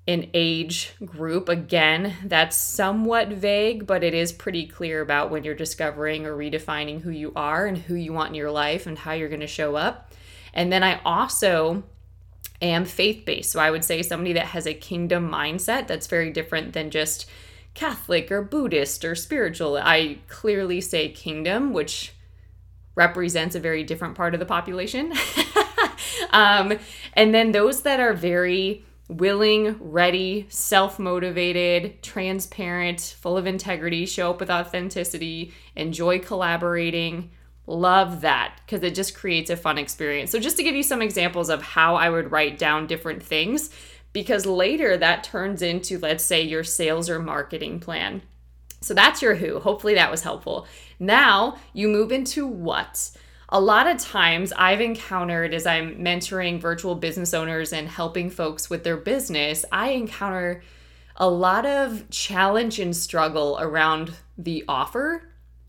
an 0.08 0.30
age 0.32 0.94
group. 1.04 1.48
Again, 1.48 2.16
that's 2.24 2.56
somewhat 2.56 3.28
vague, 3.28 3.86
but 3.86 4.02
it 4.02 4.14
is 4.14 4.32
pretty 4.32 4.66
clear 4.66 5.02
about 5.02 5.30
when 5.30 5.44
you're 5.44 5.54
discovering 5.54 6.26
or 6.26 6.36
redefining 6.36 7.02
who 7.02 7.10
you 7.10 7.32
are 7.36 7.66
and 7.66 7.76
who 7.76 7.94
you 7.94 8.12
want 8.12 8.30
in 8.30 8.34
your 8.34 8.50
life 8.50 8.86
and 8.86 8.98
how 8.98 9.12
you're 9.12 9.28
going 9.28 9.40
to 9.40 9.46
show 9.46 9.76
up. 9.76 10.12
And 10.54 10.72
then 10.72 10.82
I 10.82 11.00
also 11.04 11.84
am 12.62 12.86
faith 12.86 13.24
based. 13.26 13.52
So 13.52 13.60
I 13.60 13.70
would 13.70 13.84
say 13.84 14.02
somebody 14.02 14.32
that 14.32 14.46
has 14.46 14.66
a 14.66 14.74
kingdom 14.74 15.30
mindset 15.30 15.86
that's 15.86 16.06
very 16.06 16.32
different 16.32 16.72
than 16.72 16.90
just 16.90 17.28
Catholic 17.78 18.32
or 18.32 18.42
Buddhist 18.42 19.04
or 19.04 19.14
spiritual. 19.14 19.76
I 19.76 20.18
clearly 20.26 20.80
say 20.80 21.10
kingdom, 21.10 21.72
which 21.72 22.12
represents 22.96 23.54
a 23.54 23.60
very 23.60 23.84
different 23.84 24.16
part 24.16 24.34
of 24.34 24.40
the 24.40 24.46
population. 24.46 25.12
um, 26.32 26.76
and 27.12 27.32
then 27.32 27.52
those 27.52 27.82
that 27.82 28.00
are 28.00 28.14
very 28.14 28.84
willing, 29.08 29.76
ready, 29.78 30.46
self 30.48 30.98
motivated, 30.98 32.02
transparent, 32.02 33.14
full 33.20 33.36
of 33.36 33.46
integrity, 33.46 34.06
show 34.06 34.30
up 34.30 34.40
with 34.40 34.50
authenticity, 34.50 35.52
enjoy 35.76 36.18
collaborating. 36.18 37.30
Love 37.68 38.22
that 38.22 38.58
because 38.66 38.82
it 38.82 38.96
just 38.96 39.14
creates 39.14 39.50
a 39.50 39.56
fun 39.56 39.78
experience. 39.78 40.32
So, 40.32 40.40
just 40.40 40.56
to 40.56 40.64
give 40.64 40.74
you 40.74 40.82
some 40.82 41.00
examples 41.00 41.48
of 41.48 41.62
how 41.62 41.94
I 41.94 42.10
would 42.10 42.32
write 42.32 42.58
down 42.58 42.88
different 42.88 43.22
things, 43.22 43.70
because 44.18 44.46
later 44.46 44.96
that 44.96 45.22
turns 45.22 45.62
into, 45.62 45.96
let's 45.96 46.24
say, 46.24 46.42
your 46.42 46.64
sales 46.64 47.08
or 47.08 47.20
marketing 47.20 47.78
plan. 47.78 48.20
So, 48.80 48.92
that's 48.92 49.22
your 49.22 49.36
who. 49.36 49.60
Hopefully, 49.60 49.94
that 49.94 50.10
was 50.10 50.22
helpful. 50.22 50.66
Now, 50.98 51.56
you 51.72 51.86
move 51.86 52.10
into 52.10 52.44
what 52.44 53.12
a 53.48 53.60
lot 53.60 53.86
of 53.86 53.98
times 53.98 54.52
I've 54.56 54.80
encountered 54.80 55.54
as 55.54 55.66
I'm 55.66 55.98
mentoring 56.00 56.60
virtual 56.60 56.96
business 56.96 57.32
owners 57.32 57.72
and 57.72 57.88
helping 57.88 58.28
folks 58.28 58.68
with 58.68 58.82
their 58.82 58.96
business, 58.96 59.64
I 59.70 59.90
encounter 59.90 60.64
a 61.14 61.30
lot 61.30 61.64
of 61.64 62.10
challenge 62.10 62.80
and 62.80 62.96
struggle 62.96 63.56
around 63.60 64.14
the 64.36 64.64
offer 64.66 65.27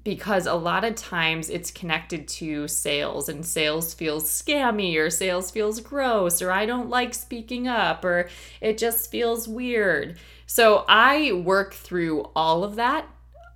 because 0.10 0.48
a 0.48 0.56
lot 0.56 0.84
of 0.84 0.96
times 0.96 1.52
it's 1.52 1.70
connected 1.70 2.28
to 2.28 2.68
sales 2.68 3.30
and 3.30 3.46
sales 3.46 3.94
feels 3.94 4.28
scammy 4.28 4.98
or 4.98 5.08
sales 5.12 5.52
feels 5.52 5.80
gross 5.80 6.42
or 6.42 6.50
I 6.50 6.66
don't 6.66 6.90
like 6.90 7.14
speaking 7.14 7.68
up 7.68 8.04
or 8.04 8.28
it 8.60 8.80
just 8.80 9.12
feels 9.12 9.48
weird. 9.48 10.18
So 10.48 10.84
I 10.88 11.32
work 11.32 11.76
through 11.76 12.28
all 12.36 12.64
of 12.64 12.76
that 12.78 13.08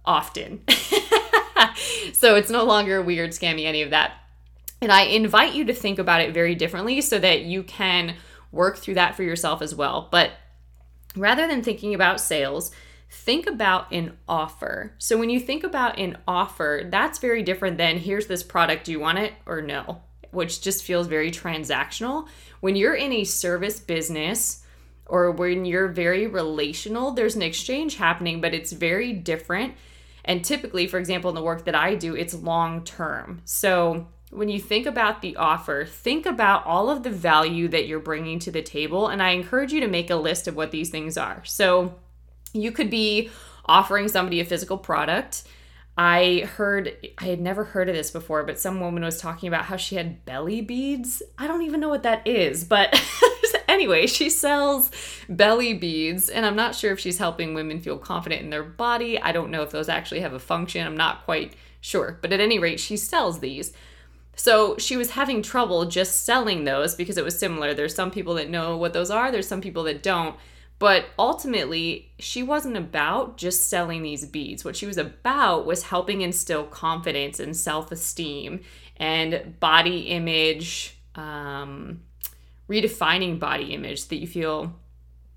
often. 0.06 0.62
so 2.14 2.36
it's 2.36 2.52
no 2.52 2.64
longer 2.66 3.02
weird, 3.02 3.32
scammy, 3.32 3.66
any 3.66 3.82
of 3.82 3.90
that. 3.90 4.12
And 4.80 4.92
I 4.92 5.06
invite 5.06 5.56
you 5.56 5.66
to 5.66 5.74
think 5.74 5.98
about 5.98 6.22
it 6.22 6.36
very 6.36 6.54
differently 6.54 7.02
so 7.02 7.18
that 7.18 7.42
you 7.42 7.64
can 7.64 8.16
work 8.52 8.78
through 8.78 8.94
that 8.94 9.16
for 9.16 9.24
yourself 9.24 9.64
as 9.64 9.74
well. 9.74 10.08
But 10.12 10.34
rather 11.16 11.48
than 11.48 11.64
thinking 11.64 11.96
about 11.96 12.22
sales, 12.22 12.70
think 13.14 13.48
about 13.48 13.92
an 13.92 14.18
offer. 14.28 14.94
So 14.98 15.18
when 15.18 15.30
you 15.30 15.40
think 15.40 15.64
about 15.64 16.00
an 16.00 16.18
offer, 16.28 16.84
that's 16.90 17.20
very 17.20 17.44
different 17.44 17.78
than 17.78 17.98
here's 17.98 18.28
this 18.28 18.44
product, 18.44 18.86
do 18.86 18.92
you 18.92 19.00
want 19.00 19.20
it 19.20 19.34
or 19.46 19.62
no? 19.62 20.02
Which 20.32 20.62
just 20.62 20.84
feels 20.84 21.08
very 21.08 21.32
transactional. 21.32 22.28
When 22.60 22.76
you're 22.76 22.96
in 22.96 23.12
a 23.12 23.24
service 23.24 23.80
business, 23.80 24.60
or 25.06 25.32
when 25.32 25.66
you're 25.66 25.90
very 25.90 26.28
relational, 26.28 27.12
there's 27.12 27.36
an 27.36 27.42
exchange 27.42 27.98
happening, 27.98 28.40
but 28.42 28.54
it's 28.54 28.72
very 28.72 29.14
different 29.14 29.74
and 30.26 30.44
typically, 30.44 30.88
for 30.88 31.00
example, 31.00 31.30
in 31.30 31.36
the 31.36 31.44
work 31.44 31.66
that 31.66 31.76
I 31.76 31.96
do, 31.96 32.16
it's 32.16 32.34
long 32.34 32.84
term. 32.84 33.42
So 33.46 34.08
when 34.30 34.50
you 34.50 34.60
think 34.60 34.86
about 34.86 35.22
the 35.22 35.36
offer, 35.36 35.86
think 35.86 36.26
about 36.26 36.66
all 36.66 36.90
of 36.90 37.04
the 37.04 37.10
value 37.10 37.68
that 37.70 37.88
you're 37.88 38.00
bringing 38.00 38.40
to 38.40 38.52
the 38.52 38.62
table. 38.62 39.08
And 39.08 39.22
I 39.22 39.32
encourage 39.32 39.74
you 39.74 39.82
to 39.82 39.88
make 39.88 40.10
a 40.10 40.16
list 40.16 40.48
of 40.48 40.56
what 40.56 40.72
these 40.72 40.90
things 40.90 41.18
are. 41.18 41.44
So 41.46 42.00
you 42.54 42.72
could 42.72 42.90
be 42.90 43.30
offering 43.66 44.08
somebody 44.08 44.40
a 44.40 44.46
physical 44.46 44.78
product. 44.78 45.44
I 45.96 46.50
heard, 46.56 46.98
I 47.20 47.26
had 47.26 47.40
never 47.40 47.64
heard 47.64 47.88
of 47.88 47.96
this 47.96 48.10
before, 48.10 48.44
but 48.44 48.60
some 48.60 48.80
woman 48.80 49.04
was 49.04 49.20
talking 49.20 49.48
about 49.48 49.66
how 49.66 49.78
she 49.78 49.96
had 49.96 50.26
belly 50.26 50.62
beads. 50.62 51.22
I 51.38 51.46
don't 51.48 51.62
even 51.62 51.80
know 51.80 51.90
what 51.90 52.04
that 52.04 52.26
is, 52.26 52.64
but 52.64 53.00
anyway, 53.68 54.08
she 54.08 54.30
sells 54.30 54.90
belly 55.30 55.74
beads, 55.76 56.30
and 56.30 56.48
I'm 56.48 56.56
not 56.56 56.74
sure 56.74 56.94
if 56.94 57.00
she's 57.00 57.20
helping 57.20 57.54
women 57.54 57.80
feel 57.80 58.00
confident 58.00 58.42
in 58.42 58.50
their 58.50 58.64
body. 58.64 59.22
I 59.22 59.32
don't 59.32 59.52
know 59.52 59.62
if 59.62 59.70
those 59.70 59.88
actually 59.88 60.22
have 60.22 60.34
a 60.34 60.40
function. 60.40 60.86
I'm 60.86 60.98
not 60.98 61.26
quite 61.26 61.54
sure. 61.80 62.18
But 62.22 62.34
at 62.34 62.40
any 62.40 62.58
rate, 62.58 62.80
she 62.80 62.98
sells 62.98 63.40
these. 63.40 63.72
So 64.36 64.78
she 64.78 64.98
was 64.98 65.12
having 65.12 65.44
trouble 65.44 65.86
just 65.86 66.26
selling 66.26 66.64
those 66.64 66.96
because 66.96 67.20
it 67.20 67.24
was 67.24 67.38
similar. 67.38 67.76
There's 67.76 67.94
some 67.94 68.10
people 68.10 68.34
that 68.36 68.50
know 68.50 68.78
what 68.78 68.94
those 68.94 69.12
are, 69.12 69.32
there's 69.32 69.48
some 69.48 69.62
people 69.62 69.84
that 69.84 70.02
don't. 70.02 70.36
But 70.80 71.06
ultimately, 71.18 72.12
she 72.20 72.44
wasn't 72.44 72.76
about 72.76 73.38
just 73.38 73.70
selling 73.70 74.04
these 74.04 74.26
beads. 74.26 74.66
What 74.66 74.76
she 74.76 74.86
was 74.86 74.98
about 74.98 75.66
was 75.66 75.84
helping 75.84 76.22
instill 76.22 76.66
confidence 76.66 77.40
and 77.40 77.56
self 77.56 77.92
esteem 77.92 78.62
and 78.98 79.60
body 79.60 80.02
image, 80.10 80.98
um, 81.16 82.02
redefining 82.70 83.40
body 83.40 83.74
image 83.74 84.08
that 84.08 84.18
you 84.18 84.28
feel 84.28 84.74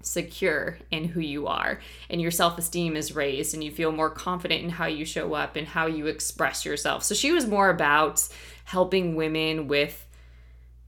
secure 0.06 0.78
in 0.90 1.04
who 1.04 1.20
you 1.20 1.46
are 1.48 1.80
and 2.08 2.20
your 2.20 2.30
self-esteem 2.30 2.94
is 2.96 3.14
raised 3.14 3.54
and 3.54 3.64
you 3.64 3.70
feel 3.70 3.90
more 3.90 4.10
confident 4.10 4.62
in 4.62 4.70
how 4.70 4.86
you 4.86 5.04
show 5.04 5.34
up 5.34 5.56
and 5.56 5.66
how 5.66 5.86
you 5.86 6.06
express 6.06 6.64
yourself. 6.64 7.02
So 7.02 7.14
she 7.14 7.32
was 7.32 7.46
more 7.46 7.70
about 7.70 8.26
helping 8.64 9.16
women 9.16 9.68
with 9.68 10.05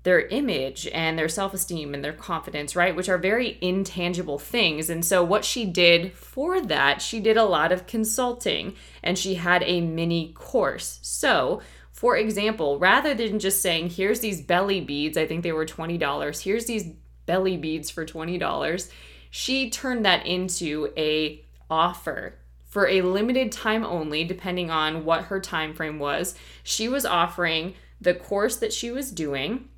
their 0.09 0.21
image 0.29 0.89
and 0.95 1.19
their 1.19 1.29
self 1.29 1.53
esteem 1.53 1.93
and 1.93 2.03
their 2.03 2.15
confidence, 2.15 2.75
right? 2.75 2.97
Which 2.97 3.11
are 3.11 3.19
very 3.19 3.59
intangible 3.61 4.39
things. 4.39 4.89
And 4.89 5.05
so, 5.05 5.23
what 5.23 5.45
she 5.45 5.67
did 5.67 6.15
for 6.15 6.63
that, 6.63 7.03
she 7.03 7.21
did 7.21 7.37
a 7.37 7.45
lot 7.45 7.73
of 7.73 7.87
consulting 7.87 8.75
and 9.03 9.19
she 9.19 9.35
had 9.35 9.63
a 9.65 9.83
mini 9.83 10.33
course. 10.33 10.99
So, 11.03 11.61
for 11.93 12.17
example, 12.17 12.79
rather 12.79 13.13
than 13.13 13.39
just 13.39 13.61
saying, 13.61 13.91
here's 13.91 14.21
these 14.21 14.41
belly 14.41 14.81
beads, 14.81 15.19
I 15.19 15.27
think 15.27 15.43
they 15.43 15.53
were 15.53 15.67
$20, 15.67 16.43
here's 16.43 16.65
these 16.65 16.91
belly 17.27 17.59
beads 17.59 17.91
for 17.91 18.07
$20, 18.07 18.91
she 19.29 19.69
turned 19.69 20.07
that 20.07 20.27
into 20.27 20.91
a 20.97 21.45
offer 21.69 22.37
for 22.65 22.89
a 22.89 23.03
limited 23.03 23.53
time 23.53 23.85
only 23.85 24.25
depending 24.25 24.71
on 24.71 25.05
what 25.05 25.25
her 25.25 25.39
time 25.39 25.75
frame 25.75 25.99
was. 25.99 26.35
She 26.63 26.89
was 26.89 27.05
offering 27.05 27.75
the 28.01 28.15
course 28.15 28.57
that 28.57 28.73
she 28.73 28.91
was 28.91 29.11
doing 29.11 29.69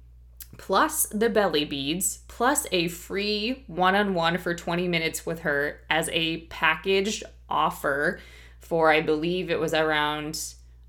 plus 0.60 1.06
the 1.06 1.30
belly 1.30 1.64
beads, 1.64 2.18
plus 2.28 2.66
a 2.70 2.86
free 2.88 3.64
one 3.66 3.94
on 3.94 4.12
one 4.12 4.36
for 4.36 4.54
20 4.54 4.88
minutes 4.88 5.24
with 5.24 5.40
her 5.40 5.80
as 5.88 6.10
a 6.12 6.42
packaged 6.48 7.24
offer 7.48 8.20
for, 8.58 8.90
I 8.90 9.00
believe 9.00 9.50
it 9.50 9.58
was 9.58 9.72
around 9.72 10.38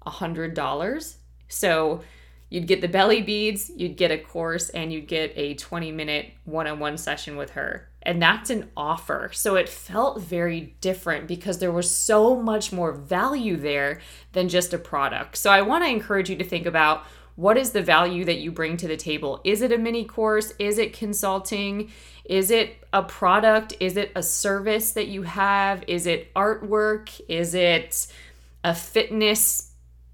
$100. 0.05 1.15
So 1.47 2.01
you'd 2.49 2.67
get 2.67 2.81
the 2.81 2.89
belly 2.89 3.21
beads, 3.21 3.71
you'd 3.73 3.95
get 3.95 4.11
a 4.11 4.17
course, 4.17 4.67
and 4.71 4.91
you'd 4.91 5.07
get 5.07 5.31
a 5.37 5.53
20 5.53 5.93
minute 5.93 6.33
one 6.43 6.67
on 6.67 6.79
one 6.79 6.97
session 6.97 7.37
with 7.37 7.51
her. 7.51 7.87
And 8.01 8.21
that's 8.21 8.49
an 8.49 8.69
offer. 8.75 9.29
So 9.33 9.55
it 9.55 9.69
felt 9.69 10.21
very 10.21 10.75
different 10.81 11.29
because 11.29 11.59
there 11.59 11.71
was 11.71 11.95
so 11.95 12.35
much 12.35 12.73
more 12.73 12.91
value 12.91 13.55
there 13.55 14.01
than 14.33 14.49
just 14.49 14.73
a 14.73 14.77
product. 14.77 15.37
So 15.37 15.49
I 15.49 15.61
want 15.61 15.85
to 15.85 15.89
encourage 15.89 16.29
you 16.29 16.35
to 16.35 16.43
think 16.43 16.65
about 16.65 17.05
what 17.35 17.57
is 17.57 17.71
the 17.71 17.81
value 17.81 18.25
that 18.25 18.39
you 18.39 18.51
bring 18.51 18.77
to 18.77 18.87
the 18.87 18.97
table? 18.97 19.41
Is 19.43 19.61
it 19.61 19.71
a 19.71 19.77
mini 19.77 20.05
course? 20.05 20.53
Is 20.59 20.77
it 20.77 20.93
consulting? 20.93 21.91
Is 22.25 22.51
it 22.51 22.77
a 22.93 23.03
product? 23.03 23.73
Is 23.79 23.97
it 23.97 24.11
a 24.15 24.23
service 24.23 24.93
that 24.93 25.07
you 25.07 25.23
have? 25.23 25.83
Is 25.87 26.05
it 26.05 26.33
artwork? 26.33 27.19
Is 27.27 27.53
it 27.53 28.07
a 28.63 28.75
fitness 28.75 29.71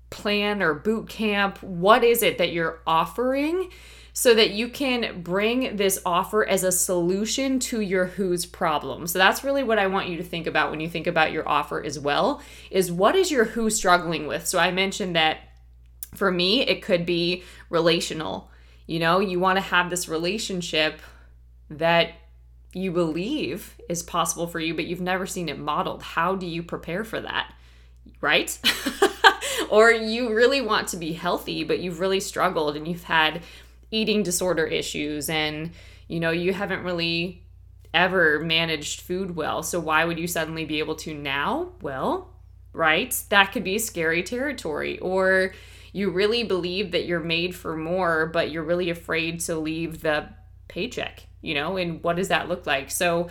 plan 0.10 0.62
or 0.62 0.74
boot 0.74 1.10
camp? 1.10 1.62
What 1.62 2.04
is 2.04 2.24
it 2.24 2.38
that 2.38 2.52
you're 2.52 2.80
offering? 2.88 3.72
so 4.18 4.34
that 4.34 4.50
you 4.50 4.68
can 4.68 5.22
bring 5.22 5.76
this 5.76 6.02
offer 6.04 6.44
as 6.44 6.64
a 6.64 6.72
solution 6.72 7.60
to 7.60 7.82
your 7.82 8.06
who's 8.06 8.48
problem. 8.48 9.06
So 9.06 9.20
that's 9.20 9.44
really 9.44 9.62
what 9.62 9.78
I 9.78 9.86
want 9.86 10.10
you 10.10 10.18
to 10.18 10.24
think 10.24 10.48
about 10.48 10.72
when 10.72 10.80
you 10.80 10.90
think 10.90 11.06
about 11.06 11.32
your 11.32 11.48
offer 11.48 11.84
as 11.84 12.00
well 12.00 12.42
is 12.72 12.92
what 12.92 13.16
is 13.16 13.30
your 13.30 13.46
who 13.46 13.70
struggling 13.70 14.26
with? 14.26 14.48
So 14.48 14.58
I 14.58 14.72
mentioned 14.72 15.16
that 15.16 15.47
for 16.16 16.32
me, 16.32 16.62
it 16.62 16.82
could 16.82 17.06
be 17.06 17.44
relational. 17.70 18.50
You 18.86 19.00
know, 19.00 19.20
you 19.20 19.40
want 19.40 19.58
to 19.58 19.62
have 19.62 19.90
this 19.90 20.08
relationship 20.08 21.02
that 21.70 22.12
you 22.74 22.92
believe 22.92 23.76
is 23.90 24.04
possible 24.04 24.48
for 24.48 24.60
you, 24.60 24.74
but 24.74 24.86
you've 24.86 25.02
never 25.02 25.26
seen 25.26 25.50
it 25.50 25.60
modeled. 25.60 26.04
How 26.04 26.36
do 26.36 26.46
you 26.46 26.64
prepare 26.64 27.04
for 27.04 27.20
that? 27.20 27.54
Right? 28.22 28.58
or 29.70 29.92
you 29.92 30.34
really 30.34 30.62
want 30.62 30.88
to 30.90 30.98
be 30.98 31.14
healthy, 31.14 31.64
but 31.64 31.80
you've 31.80 32.00
really 32.00 32.20
struggled 32.20 32.76
and 32.76 32.88
you've 32.88 33.04
had 33.04 33.42
eating 33.92 34.24
disorder 34.24 34.66
issues 34.66 35.30
and, 35.30 35.72
you 36.08 36.20
know, 36.20 36.32
you 36.32 36.54
haven't 36.54 36.84
really 36.84 37.44
ever 37.94 38.40
managed 38.40 39.02
food 39.02 39.36
well. 39.36 39.64
So 39.64 39.80
why 39.80 40.06
would 40.06 40.20
you 40.20 40.28
suddenly 40.28 40.66
be 40.66 40.80
able 40.80 40.96
to 40.98 41.14
now? 41.14 41.74
Well, 41.82 42.30
right? 42.74 43.12
That 43.30 43.52
could 43.52 43.64
be 43.64 43.80
scary 43.80 44.24
territory. 44.24 45.00
Or, 45.00 45.54
You 45.98 46.12
really 46.12 46.44
believe 46.44 46.92
that 46.92 47.06
you're 47.06 47.20
made 47.20 47.56
for 47.56 47.76
more, 47.76 48.28
but 48.28 48.52
you're 48.52 48.64
really 48.64 48.90
afraid 48.90 49.40
to 49.42 49.56
leave 49.56 50.02
the 50.02 50.30
paycheck, 50.68 51.26
you 51.42 51.54
know? 51.56 51.78
And 51.78 52.04
what 52.04 52.18
does 52.18 52.28
that 52.28 52.48
look 52.48 52.68
like? 52.68 52.92
So, 52.92 53.30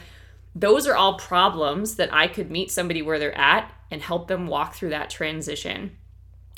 those 0.55 0.87
are 0.87 0.97
all 0.97 1.19
problems 1.19 1.97
that 1.97 2.13
I 2.13 2.29
could 2.29 2.51
meet 2.51 2.71
somebody 2.71 3.03
where 3.03 3.19
they're 3.19 3.37
at 3.37 3.71
and 3.91 4.01
help 4.01 4.27
them 4.27 4.47
walk 4.47 4.75
through 4.75 4.89
that 4.91 5.11
transition. 5.11 5.97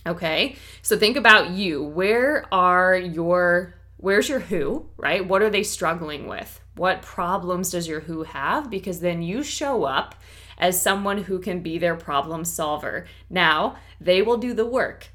Okay? 0.06 0.56
So 0.82 0.96
think 0.96 1.16
about 1.16 1.50
you. 1.50 1.82
Where 1.82 2.46
are 2.54 2.96
your 2.96 3.74
where's 3.98 4.28
your 4.28 4.40
who, 4.40 4.88
right? 4.96 5.26
What 5.26 5.42
are 5.42 5.50
they 5.50 5.62
struggling 5.62 6.26
with? 6.26 6.60
What 6.76 7.02
problems 7.02 7.70
does 7.70 7.86
your 7.86 8.00
who 8.00 8.22
have? 8.22 8.70
Because 8.70 9.00
then 9.00 9.22
you 9.22 9.42
show 9.42 9.84
up 9.84 10.14
as 10.56 10.80
someone 10.80 11.24
who 11.24 11.38
can 11.38 11.60
be 11.60 11.78
their 11.78 11.94
problem 11.94 12.44
solver. 12.44 13.06
Now, 13.28 13.76
they 14.00 14.22
will 14.22 14.38
do 14.38 14.54
the 14.54 14.66
work, 14.66 15.08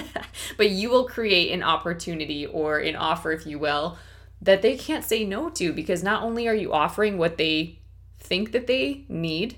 but 0.56 0.70
you 0.70 0.90
will 0.90 1.04
create 1.04 1.52
an 1.52 1.62
opportunity 1.62 2.46
or 2.46 2.78
an 2.78 2.96
offer, 2.96 3.32
if 3.32 3.46
you 3.46 3.58
will, 3.58 3.98
that 4.40 4.62
they 4.62 4.76
can't 4.76 5.04
say 5.04 5.24
no 5.24 5.48
to 5.50 5.72
because 5.72 6.02
not 6.02 6.22
only 6.22 6.48
are 6.48 6.54
you 6.54 6.72
offering 6.72 7.16
what 7.16 7.38
they 7.38 7.78
think 8.18 8.52
that 8.52 8.66
they 8.66 9.04
need, 9.08 9.56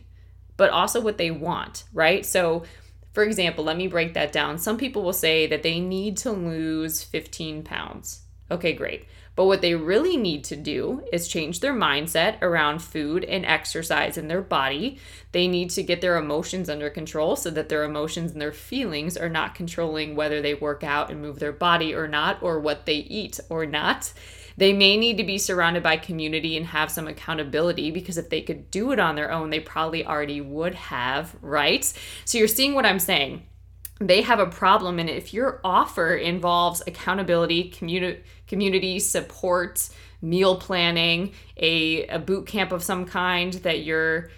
but 0.56 0.70
also 0.70 1.00
what 1.00 1.18
they 1.18 1.30
want, 1.30 1.84
right? 1.92 2.24
So, 2.24 2.64
for 3.12 3.22
example, 3.22 3.64
let 3.64 3.76
me 3.76 3.86
break 3.86 4.14
that 4.14 4.32
down. 4.32 4.58
Some 4.58 4.76
people 4.76 5.02
will 5.02 5.12
say 5.12 5.46
that 5.46 5.62
they 5.62 5.80
need 5.80 6.16
to 6.18 6.32
lose 6.32 7.02
15 7.02 7.62
pounds. 7.62 8.23
Okay, 8.50 8.72
great. 8.72 9.06
But 9.36 9.46
what 9.46 9.62
they 9.62 9.74
really 9.74 10.16
need 10.16 10.44
to 10.44 10.56
do 10.56 11.02
is 11.12 11.26
change 11.26 11.58
their 11.58 11.74
mindset 11.74 12.40
around 12.40 12.82
food 12.82 13.24
and 13.24 13.44
exercise 13.44 14.16
in 14.16 14.28
their 14.28 14.42
body. 14.42 14.98
They 15.32 15.48
need 15.48 15.70
to 15.70 15.82
get 15.82 16.00
their 16.00 16.16
emotions 16.16 16.70
under 16.70 16.88
control 16.88 17.34
so 17.34 17.50
that 17.50 17.68
their 17.68 17.82
emotions 17.82 18.30
and 18.30 18.40
their 18.40 18.52
feelings 18.52 19.16
are 19.16 19.28
not 19.28 19.56
controlling 19.56 20.14
whether 20.14 20.40
they 20.40 20.54
work 20.54 20.84
out 20.84 21.10
and 21.10 21.20
move 21.20 21.40
their 21.40 21.52
body 21.52 21.94
or 21.94 22.06
not, 22.06 22.42
or 22.42 22.60
what 22.60 22.86
they 22.86 22.96
eat 22.96 23.40
or 23.48 23.66
not. 23.66 24.12
They 24.56 24.72
may 24.72 24.96
need 24.96 25.16
to 25.16 25.24
be 25.24 25.38
surrounded 25.38 25.82
by 25.82 25.96
community 25.96 26.56
and 26.56 26.66
have 26.66 26.90
some 26.90 27.08
accountability 27.08 27.90
because 27.90 28.16
if 28.16 28.30
they 28.30 28.40
could 28.40 28.70
do 28.70 28.92
it 28.92 29.00
on 29.00 29.16
their 29.16 29.32
own, 29.32 29.50
they 29.50 29.58
probably 29.58 30.06
already 30.06 30.40
would 30.40 30.76
have, 30.76 31.34
right? 31.42 31.84
So 32.24 32.38
you're 32.38 32.46
seeing 32.46 32.74
what 32.74 32.86
I'm 32.86 33.00
saying. 33.00 33.42
They 34.00 34.22
have 34.22 34.40
a 34.40 34.46
problem, 34.46 34.98
and 34.98 35.08
if 35.08 35.32
your 35.32 35.60
offer 35.62 36.16
involves 36.16 36.82
accountability, 36.86 37.70
community, 37.70 38.22
community 38.48 38.98
support, 38.98 39.88
meal 40.20 40.56
planning, 40.56 41.32
a, 41.56 42.06
a 42.08 42.18
boot 42.18 42.46
camp 42.46 42.72
of 42.72 42.82
some 42.82 43.04
kind 43.06 43.52
that 43.54 43.84
you're 43.84 44.30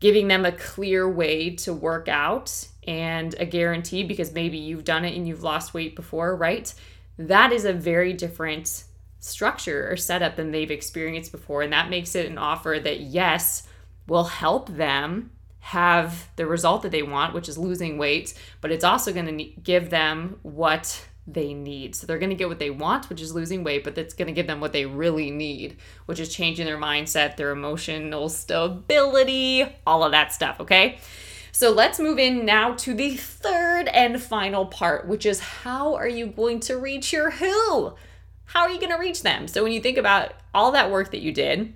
giving 0.00 0.28
them 0.28 0.44
a 0.44 0.52
clear 0.52 1.08
way 1.08 1.50
to 1.54 1.72
work 1.72 2.08
out 2.08 2.68
and 2.86 3.34
a 3.38 3.46
guarantee 3.46 4.02
because 4.02 4.32
maybe 4.32 4.58
you've 4.58 4.84
done 4.84 5.04
it 5.04 5.16
and 5.16 5.28
you've 5.28 5.44
lost 5.44 5.72
weight 5.72 5.94
before, 5.94 6.36
right? 6.36 6.74
That 7.18 7.52
is 7.52 7.64
a 7.64 7.72
very 7.72 8.12
different 8.12 8.84
structure 9.20 9.88
or 9.90 9.96
setup 9.96 10.34
than 10.34 10.50
they've 10.50 10.70
experienced 10.70 11.30
before. 11.30 11.62
And 11.62 11.72
that 11.72 11.88
makes 11.88 12.16
it 12.16 12.28
an 12.28 12.36
offer 12.36 12.80
that, 12.82 13.00
yes, 13.00 13.68
will 14.08 14.24
help 14.24 14.68
them 14.68 15.30
have 15.62 16.28
the 16.36 16.46
result 16.46 16.82
that 16.82 16.92
they 16.92 17.02
want, 17.02 17.34
which 17.34 17.48
is 17.48 17.56
losing 17.56 17.98
weight, 17.98 18.34
but 18.60 18.70
it's 18.70 18.84
also 18.84 19.12
going 19.12 19.38
to 19.38 19.44
give 19.62 19.90
them 19.90 20.38
what 20.42 21.06
they 21.26 21.54
need. 21.54 21.94
So 21.94 22.06
they're 22.06 22.18
going 22.18 22.30
to 22.30 22.36
get 22.36 22.48
what 22.48 22.58
they 22.58 22.70
want, 22.70 23.08
which 23.08 23.20
is 23.20 23.34
losing 23.34 23.62
weight, 23.64 23.84
but 23.84 23.94
that's 23.94 24.14
going 24.14 24.26
to 24.26 24.32
give 24.32 24.46
them 24.46 24.60
what 24.60 24.72
they 24.72 24.86
really 24.86 25.30
need, 25.30 25.76
which 26.06 26.18
is 26.18 26.34
changing 26.34 26.66
their 26.66 26.78
mindset, 26.78 27.36
their 27.36 27.50
emotional 27.50 28.28
stability, 28.28 29.64
all 29.86 30.02
of 30.02 30.12
that 30.12 30.32
stuff, 30.32 30.60
okay? 30.60 30.98
So 31.52 31.70
let's 31.70 32.00
move 32.00 32.18
in 32.18 32.44
now 32.44 32.74
to 32.74 32.92
the 32.94 33.16
third 33.16 33.86
and 33.88 34.20
final 34.20 34.66
part, 34.66 35.06
which 35.06 35.24
is 35.24 35.40
how 35.40 35.94
are 35.94 36.08
you 36.08 36.26
going 36.26 36.60
to 36.60 36.76
reach 36.76 37.12
your 37.12 37.30
who? 37.30 37.94
how 38.52 38.60
are 38.60 38.70
you 38.70 38.78
going 38.78 38.92
to 38.92 38.98
reach 38.98 39.22
them? 39.22 39.48
So 39.48 39.62
when 39.62 39.72
you 39.72 39.80
think 39.80 39.96
about 39.96 40.34
all 40.52 40.72
that 40.72 40.90
work 40.90 41.10
that 41.12 41.22
you 41.22 41.32
did, 41.32 41.72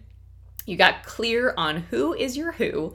you 0.67 0.77
got 0.77 1.05
clear 1.05 1.55
on 1.57 1.79
who 1.91 2.13
is 2.13 2.37
your 2.37 2.53
who 2.53 2.93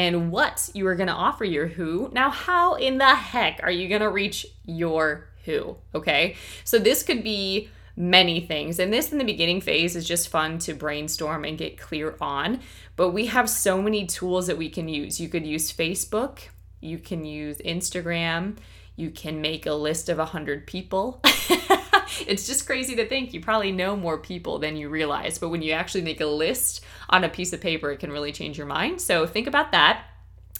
and 0.00 0.32
what 0.32 0.70
you 0.72 0.86
are 0.86 0.94
going 0.94 1.08
to 1.08 1.12
offer 1.12 1.44
your 1.44 1.66
who. 1.66 2.08
Now, 2.14 2.30
how 2.30 2.72
in 2.72 2.96
the 2.96 3.14
heck 3.14 3.60
are 3.62 3.70
you 3.70 3.86
going 3.86 4.00
to 4.00 4.08
reach 4.08 4.46
your 4.64 5.28
who? 5.44 5.76
Okay. 5.94 6.36
So 6.64 6.78
this 6.78 7.02
could 7.02 7.22
be 7.22 7.68
many 7.96 8.40
things. 8.40 8.78
And 8.78 8.90
this 8.90 9.12
in 9.12 9.18
the 9.18 9.24
beginning 9.24 9.60
phase 9.60 9.94
is 9.94 10.08
just 10.08 10.30
fun 10.30 10.58
to 10.60 10.72
brainstorm 10.72 11.44
and 11.44 11.58
get 11.58 11.76
clear 11.76 12.16
on. 12.18 12.60
But 12.96 13.10
we 13.10 13.26
have 13.26 13.50
so 13.50 13.82
many 13.82 14.06
tools 14.06 14.46
that 14.46 14.56
we 14.56 14.70
can 14.70 14.88
use. 14.88 15.20
You 15.20 15.28
could 15.28 15.46
use 15.46 15.70
Facebook, 15.70 16.38
you 16.80 16.96
can 16.96 17.26
use 17.26 17.58
Instagram, 17.58 18.56
you 18.96 19.10
can 19.10 19.42
make 19.42 19.66
a 19.66 19.74
list 19.74 20.08
of 20.08 20.16
100 20.16 20.66
people. 20.66 21.20
it's 22.26 22.46
just 22.46 22.66
crazy 22.66 22.96
to 22.96 23.06
think 23.06 23.32
you 23.32 23.40
probably 23.40 23.72
know 23.72 23.96
more 23.96 24.18
people 24.18 24.58
than 24.58 24.76
you 24.76 24.88
realize. 24.88 25.38
But 25.38 25.48
when 25.48 25.62
you 25.62 25.72
actually 25.72 26.02
make 26.02 26.20
a 26.20 26.26
list 26.26 26.82
on 27.08 27.24
a 27.24 27.28
piece 27.28 27.52
of 27.52 27.60
paper, 27.60 27.90
it 27.90 27.98
can 27.98 28.10
really 28.10 28.32
change 28.32 28.58
your 28.58 28.66
mind. 28.66 29.00
So 29.00 29.26
think 29.26 29.46
about 29.46 29.72
that. 29.72 30.04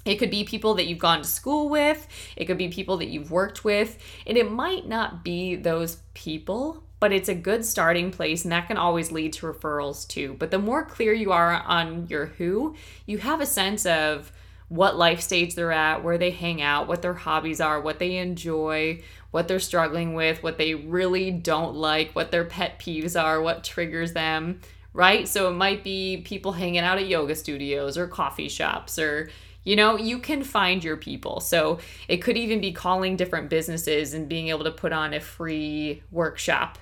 It 0.05 0.17
could 0.17 0.31
be 0.31 0.45
people 0.45 0.75
that 0.75 0.87
you've 0.87 0.99
gone 0.99 1.19
to 1.19 1.29
school 1.29 1.69
with, 1.69 2.09
it 2.35 2.47
could 2.47 2.57
be 2.57 2.69
people 2.69 2.97
that 2.99 3.09
you've 3.09 3.31
worked 3.31 3.65
with, 3.65 3.99
and 4.27 4.39
it 4.39 4.51
might 4.51 4.89
not 4.89 5.23
be 5.23 5.57
those 5.57 5.99
people, 6.15 6.83
but 7.01 7.13
it's 7.13 7.29
a 7.29 7.35
good 7.35 7.65
starting 7.65 8.11
place 8.11 8.45
and 8.45 8.53
that 8.53 8.67
can 8.67 8.79
always 8.79 9.13
lead 9.13 9.33
to 9.35 9.47
referrals 9.47 10.09
too. 10.09 10.37
But 10.39 10.51
the 10.51 10.59
more 10.59 10.85
clear 10.85 11.13
you 11.13 11.33
are 11.33 11.53
on 11.53 12.07
your 12.09 12.27
who, 12.27 12.77
you 13.05 13.19
have 13.19 13.41
a 13.41 13.47
sense 13.47 13.85
of 13.85 14.33
what 14.71 14.97
life 14.97 15.21
stage 15.21 15.57
they're 15.57 15.73
at, 15.73 16.05
where 16.05 16.17
they 16.17 16.31
hang 16.31 16.63
out, 16.63 16.87
what 16.87 17.03
their 17.03 17.13
hobbies 17.13 17.61
are, 17.61 17.81
what 17.81 17.99
they 17.99 18.19
enjoy, 18.19 19.03
what 19.33 19.49
they're 19.49 19.59
struggling 19.59 20.15
with, 20.15 20.45
what 20.45 20.59
they 20.59 20.77
really 20.77 21.33
don't 21.33 21.75
like, 21.75 22.13
what 22.13 22.31
their 22.31 22.45
pet 22.45 22.79
peeves 22.79 23.21
are, 23.21 23.43
what 23.43 23.65
triggers 23.65 24.13
them, 24.13 24.61
right? 24.93 25.27
So 25.27 25.49
it 25.49 25.55
might 25.55 25.83
be 25.83 26.19
people 26.19 26.53
hanging 26.53 26.79
out 26.79 26.99
at 26.99 27.09
yoga 27.09 27.35
studios 27.35 27.99
or 27.99 28.07
coffee 28.07 28.49
shops 28.49 28.97
or 28.97 29.29
you 29.63 29.77
know, 29.77 29.99
you 29.99 30.19
can 30.21 30.43
find 30.43 30.83
your 30.83 30.97
people. 30.97 31.41
So 31.41 31.81
it 32.09 32.19
could 32.19 32.39
even 32.39 32.63
be 32.63 32.73
calling 32.73 33.17
different 33.17 33.51
businesses 33.51 34.15
and 34.15 34.27
being 34.27 34.49
able 34.49 34.65
to 34.65 34.71
put 34.71 34.93
on 34.93 35.13
a 35.13 35.21
free 35.21 36.03
workshop 36.11 36.79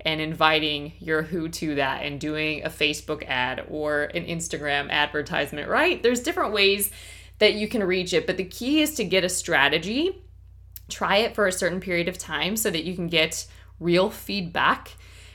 and 0.00 0.18
inviting 0.18 0.94
your 0.98 1.22
who 1.22 1.50
to 1.50 1.74
that 1.74 2.04
and 2.04 2.18
doing 2.18 2.64
a 2.64 2.70
Facebook 2.70 3.22
ad 3.28 3.66
or 3.68 4.04
an 4.04 4.24
Instagram 4.24 4.88
advertisement, 4.88 5.68
right? 5.68 6.02
There's 6.02 6.20
different 6.20 6.54
ways 6.54 6.90
that 7.42 7.54
you 7.54 7.68
can 7.68 7.84
reach 7.84 8.12
it, 8.12 8.26
but 8.26 8.36
the 8.36 8.44
key 8.44 8.80
is 8.80 8.94
to 8.94 9.04
get 9.04 9.24
a 9.24 9.28
strategy 9.28 10.22
try 10.92 11.16
it 11.16 11.34
for 11.34 11.46
a 11.46 11.52
certain 11.52 11.80
period 11.80 12.08
of 12.08 12.18
time 12.18 12.56
so 12.56 12.70
that 12.70 12.84
you 12.84 12.94
can 12.94 13.08
get 13.08 13.46
real 13.80 14.10
feedback 14.10 14.92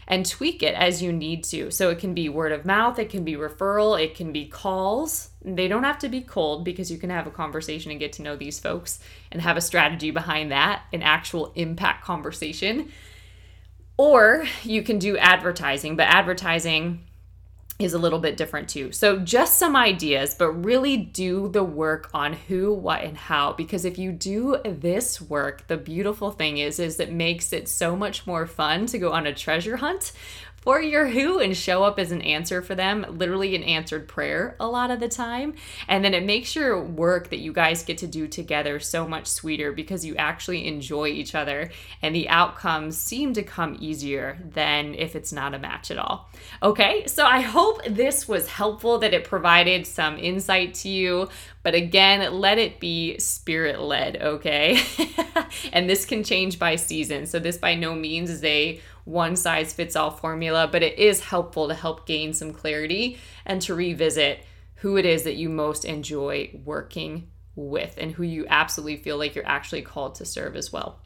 and 0.07 0.25
tweak 0.25 0.63
it 0.63 0.73
as 0.73 1.01
you 1.01 1.11
need 1.11 1.43
to. 1.43 1.69
So 1.69 1.89
it 1.89 1.99
can 1.99 2.13
be 2.13 2.29
word 2.29 2.53
of 2.53 2.63
mouth, 2.63 2.97
it 2.97 3.09
can 3.09 3.25
be 3.25 3.33
referral, 3.33 4.01
it 4.01 4.15
can 4.15 4.31
be 4.31 4.45
calls. 4.45 5.31
They 5.43 5.67
don't 5.67 5.83
have 5.83 5.99
to 5.99 6.09
be 6.09 6.21
cold 6.21 6.63
because 6.63 6.89
you 6.89 6.97
can 6.97 7.09
have 7.09 7.27
a 7.27 7.31
conversation 7.31 7.91
and 7.91 7.99
get 7.99 8.13
to 8.13 8.21
know 8.21 8.37
these 8.37 8.59
folks 8.59 8.99
and 9.31 9.41
have 9.41 9.57
a 9.57 9.61
strategy 9.61 10.11
behind 10.11 10.51
that, 10.51 10.83
an 10.93 11.01
actual 11.01 11.51
impact 11.55 12.05
conversation. 12.05 12.89
Or 13.97 14.45
you 14.63 14.83
can 14.83 14.99
do 14.99 15.17
advertising, 15.17 15.97
but 15.97 16.07
advertising 16.07 17.06
is 17.79 17.93
a 17.93 17.99
little 17.99 18.17
bit 18.17 18.37
different 18.37 18.67
too. 18.67 18.91
So, 18.91 19.19
just 19.19 19.57
some 19.57 19.75
ideas, 19.75 20.33
but 20.33 20.51
really 20.51 20.97
do 20.97 21.47
the 21.49 21.63
work 21.63 22.09
on 22.13 22.33
who, 22.33 22.73
what, 22.73 23.03
and 23.03 23.15
how. 23.15 23.53
Because 23.53 23.85
if 23.85 23.99
you 23.99 24.11
do 24.11 24.57
this 24.65 25.21
work, 25.21 25.67
the 25.67 25.77
beautiful 25.77 26.31
thing 26.31 26.57
is, 26.57 26.79
is 26.79 26.99
it 26.99 27.11
makes 27.11 27.53
it 27.53 27.69
so 27.69 27.95
much 27.95 28.25
more 28.25 28.47
fun 28.47 28.87
to 28.87 28.97
go 28.97 29.11
on 29.11 29.27
a 29.27 29.33
treasure 29.33 29.77
hunt 29.77 30.11
for 30.61 30.81
your 30.81 31.07
who 31.07 31.39
and 31.39 31.55
show 31.55 31.83
up 31.83 31.97
as 31.97 32.11
an 32.11 32.21
answer 32.21 32.61
for 32.61 32.75
them, 32.75 33.05
literally 33.09 33.55
an 33.55 33.63
answered 33.63 34.07
prayer 34.07 34.55
a 34.59 34.67
lot 34.67 34.91
of 34.91 34.99
the 34.99 35.07
time. 35.07 35.53
And 35.87 36.03
then 36.03 36.13
it 36.13 36.25
makes 36.25 36.55
your 36.55 36.81
work 36.83 37.29
that 37.29 37.39
you 37.39 37.53
guys 37.53 37.83
get 37.83 37.99
to 37.99 38.07
do 38.07 38.27
together 38.27 38.79
so 38.79 39.07
much 39.07 39.27
sweeter 39.27 39.71
because 39.71 40.03
you 40.03 40.15
actually 40.17 40.67
enjoy 40.67 41.07
each 41.07 41.35
other 41.35 41.71
and 42.01 42.13
the 42.13 42.27
outcomes 42.27 42.97
seem 42.97 43.33
to 43.33 43.43
come 43.43 43.77
easier 43.79 44.37
than 44.43 44.93
if 44.95 45.15
it's 45.15 45.31
not 45.31 45.53
a 45.53 45.59
match 45.59 45.89
at 45.89 45.97
all. 45.97 46.29
Okay, 46.61 47.05
so 47.07 47.25
I 47.25 47.41
hope 47.41 47.83
this 47.85 48.27
was 48.27 48.47
helpful, 48.47 48.97
that 48.99 49.13
it 49.13 49.23
provided 49.23 49.87
some 49.87 50.17
insight 50.17 50.73
to 50.75 50.89
you. 50.89 51.29
But 51.63 51.75
again, 51.75 52.33
let 52.33 52.57
it 52.57 52.79
be 52.79 53.17
spirit 53.19 53.81
led, 53.81 54.17
okay? 54.21 54.79
and 55.73 55.89
this 55.89 56.05
can 56.05 56.23
change 56.23 56.59
by 56.59 56.77
season. 56.77 57.25
So, 57.25 57.39
this 57.39 57.57
by 57.57 57.75
no 57.75 57.93
means 57.93 58.29
is 58.29 58.43
a 58.43 58.79
one 59.07 59.37
size 59.37 59.71
fits 59.71 59.95
all 59.95 60.11
formula, 60.11 60.67
but 60.69 60.83
it 60.83 60.99
is 60.99 61.21
helpful 61.21 61.69
to 61.69 61.73
help 61.73 62.05
gain 62.05 62.33
some 62.33 62.51
clarity 62.51 63.17
and 63.45 63.61
to 63.61 63.73
revisit 63.73 64.43
who 64.75 64.97
it 64.97 65.05
is 65.05 65.23
that 65.23 65.37
you 65.37 65.47
most 65.47 65.85
enjoy 65.85 66.51
working 66.65 67.29
with 67.55 67.95
and 67.97 68.11
who 68.11 68.23
you 68.23 68.45
absolutely 68.49 68.97
feel 68.97 69.17
like 69.17 69.33
you're 69.33 69.47
actually 69.47 69.81
called 69.81 70.15
to 70.15 70.25
serve 70.25 70.55
as 70.55 70.73
well. 70.73 70.99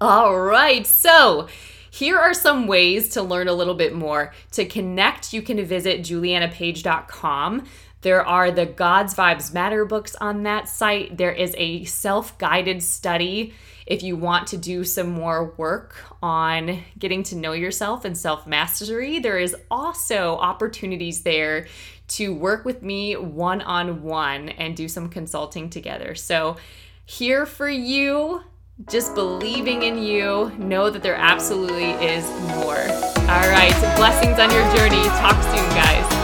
All 0.00 0.40
right, 0.40 0.86
so 0.86 1.48
here 1.90 2.18
are 2.18 2.34
some 2.34 2.68
ways 2.68 3.10
to 3.10 3.22
learn 3.22 3.48
a 3.48 3.52
little 3.52 3.74
bit 3.74 3.94
more. 3.94 4.32
To 4.52 4.64
connect, 4.64 5.32
you 5.32 5.42
can 5.42 5.62
visit 5.64 6.02
julianapage.com. 6.02 7.64
There 8.02 8.24
are 8.24 8.50
the 8.52 8.66
God's 8.66 9.14
Vibes 9.14 9.52
Matter 9.52 9.84
books 9.84 10.14
on 10.16 10.44
that 10.44 10.68
site. 10.68 11.16
There 11.16 11.32
is 11.32 11.54
a 11.58 11.84
self 11.84 12.38
guided 12.38 12.82
study 12.82 13.54
If 13.86 14.02
you 14.02 14.16
want 14.16 14.46
to 14.48 14.56
do 14.56 14.84
some 14.84 15.10
more 15.10 15.54
work 15.56 15.96
on 16.22 16.82
getting 16.98 17.22
to 17.24 17.36
know 17.36 17.52
yourself 17.52 18.04
and 18.04 18.16
self 18.16 18.46
mastery, 18.46 19.18
there 19.18 19.38
is 19.38 19.54
also 19.70 20.36
opportunities 20.36 21.22
there 21.22 21.66
to 22.06 22.34
work 22.34 22.64
with 22.64 22.82
me 22.82 23.14
one 23.16 23.60
on 23.62 24.02
one 24.02 24.48
and 24.50 24.76
do 24.76 24.88
some 24.88 25.08
consulting 25.08 25.70
together. 25.70 26.14
So, 26.14 26.56
here 27.06 27.44
for 27.44 27.68
you, 27.68 28.42
just 28.88 29.14
believing 29.14 29.82
in 29.82 29.98
you, 29.98 30.50
know 30.58 30.90
that 30.90 31.02
there 31.02 31.14
absolutely 31.14 31.90
is 31.92 32.26
more. 32.56 32.80
All 33.28 33.48
right, 33.48 33.94
blessings 33.96 34.38
on 34.38 34.50
your 34.50 34.64
journey. 34.76 35.04
Talk 35.04 35.42
soon, 35.42 35.68
guys. 35.70 36.23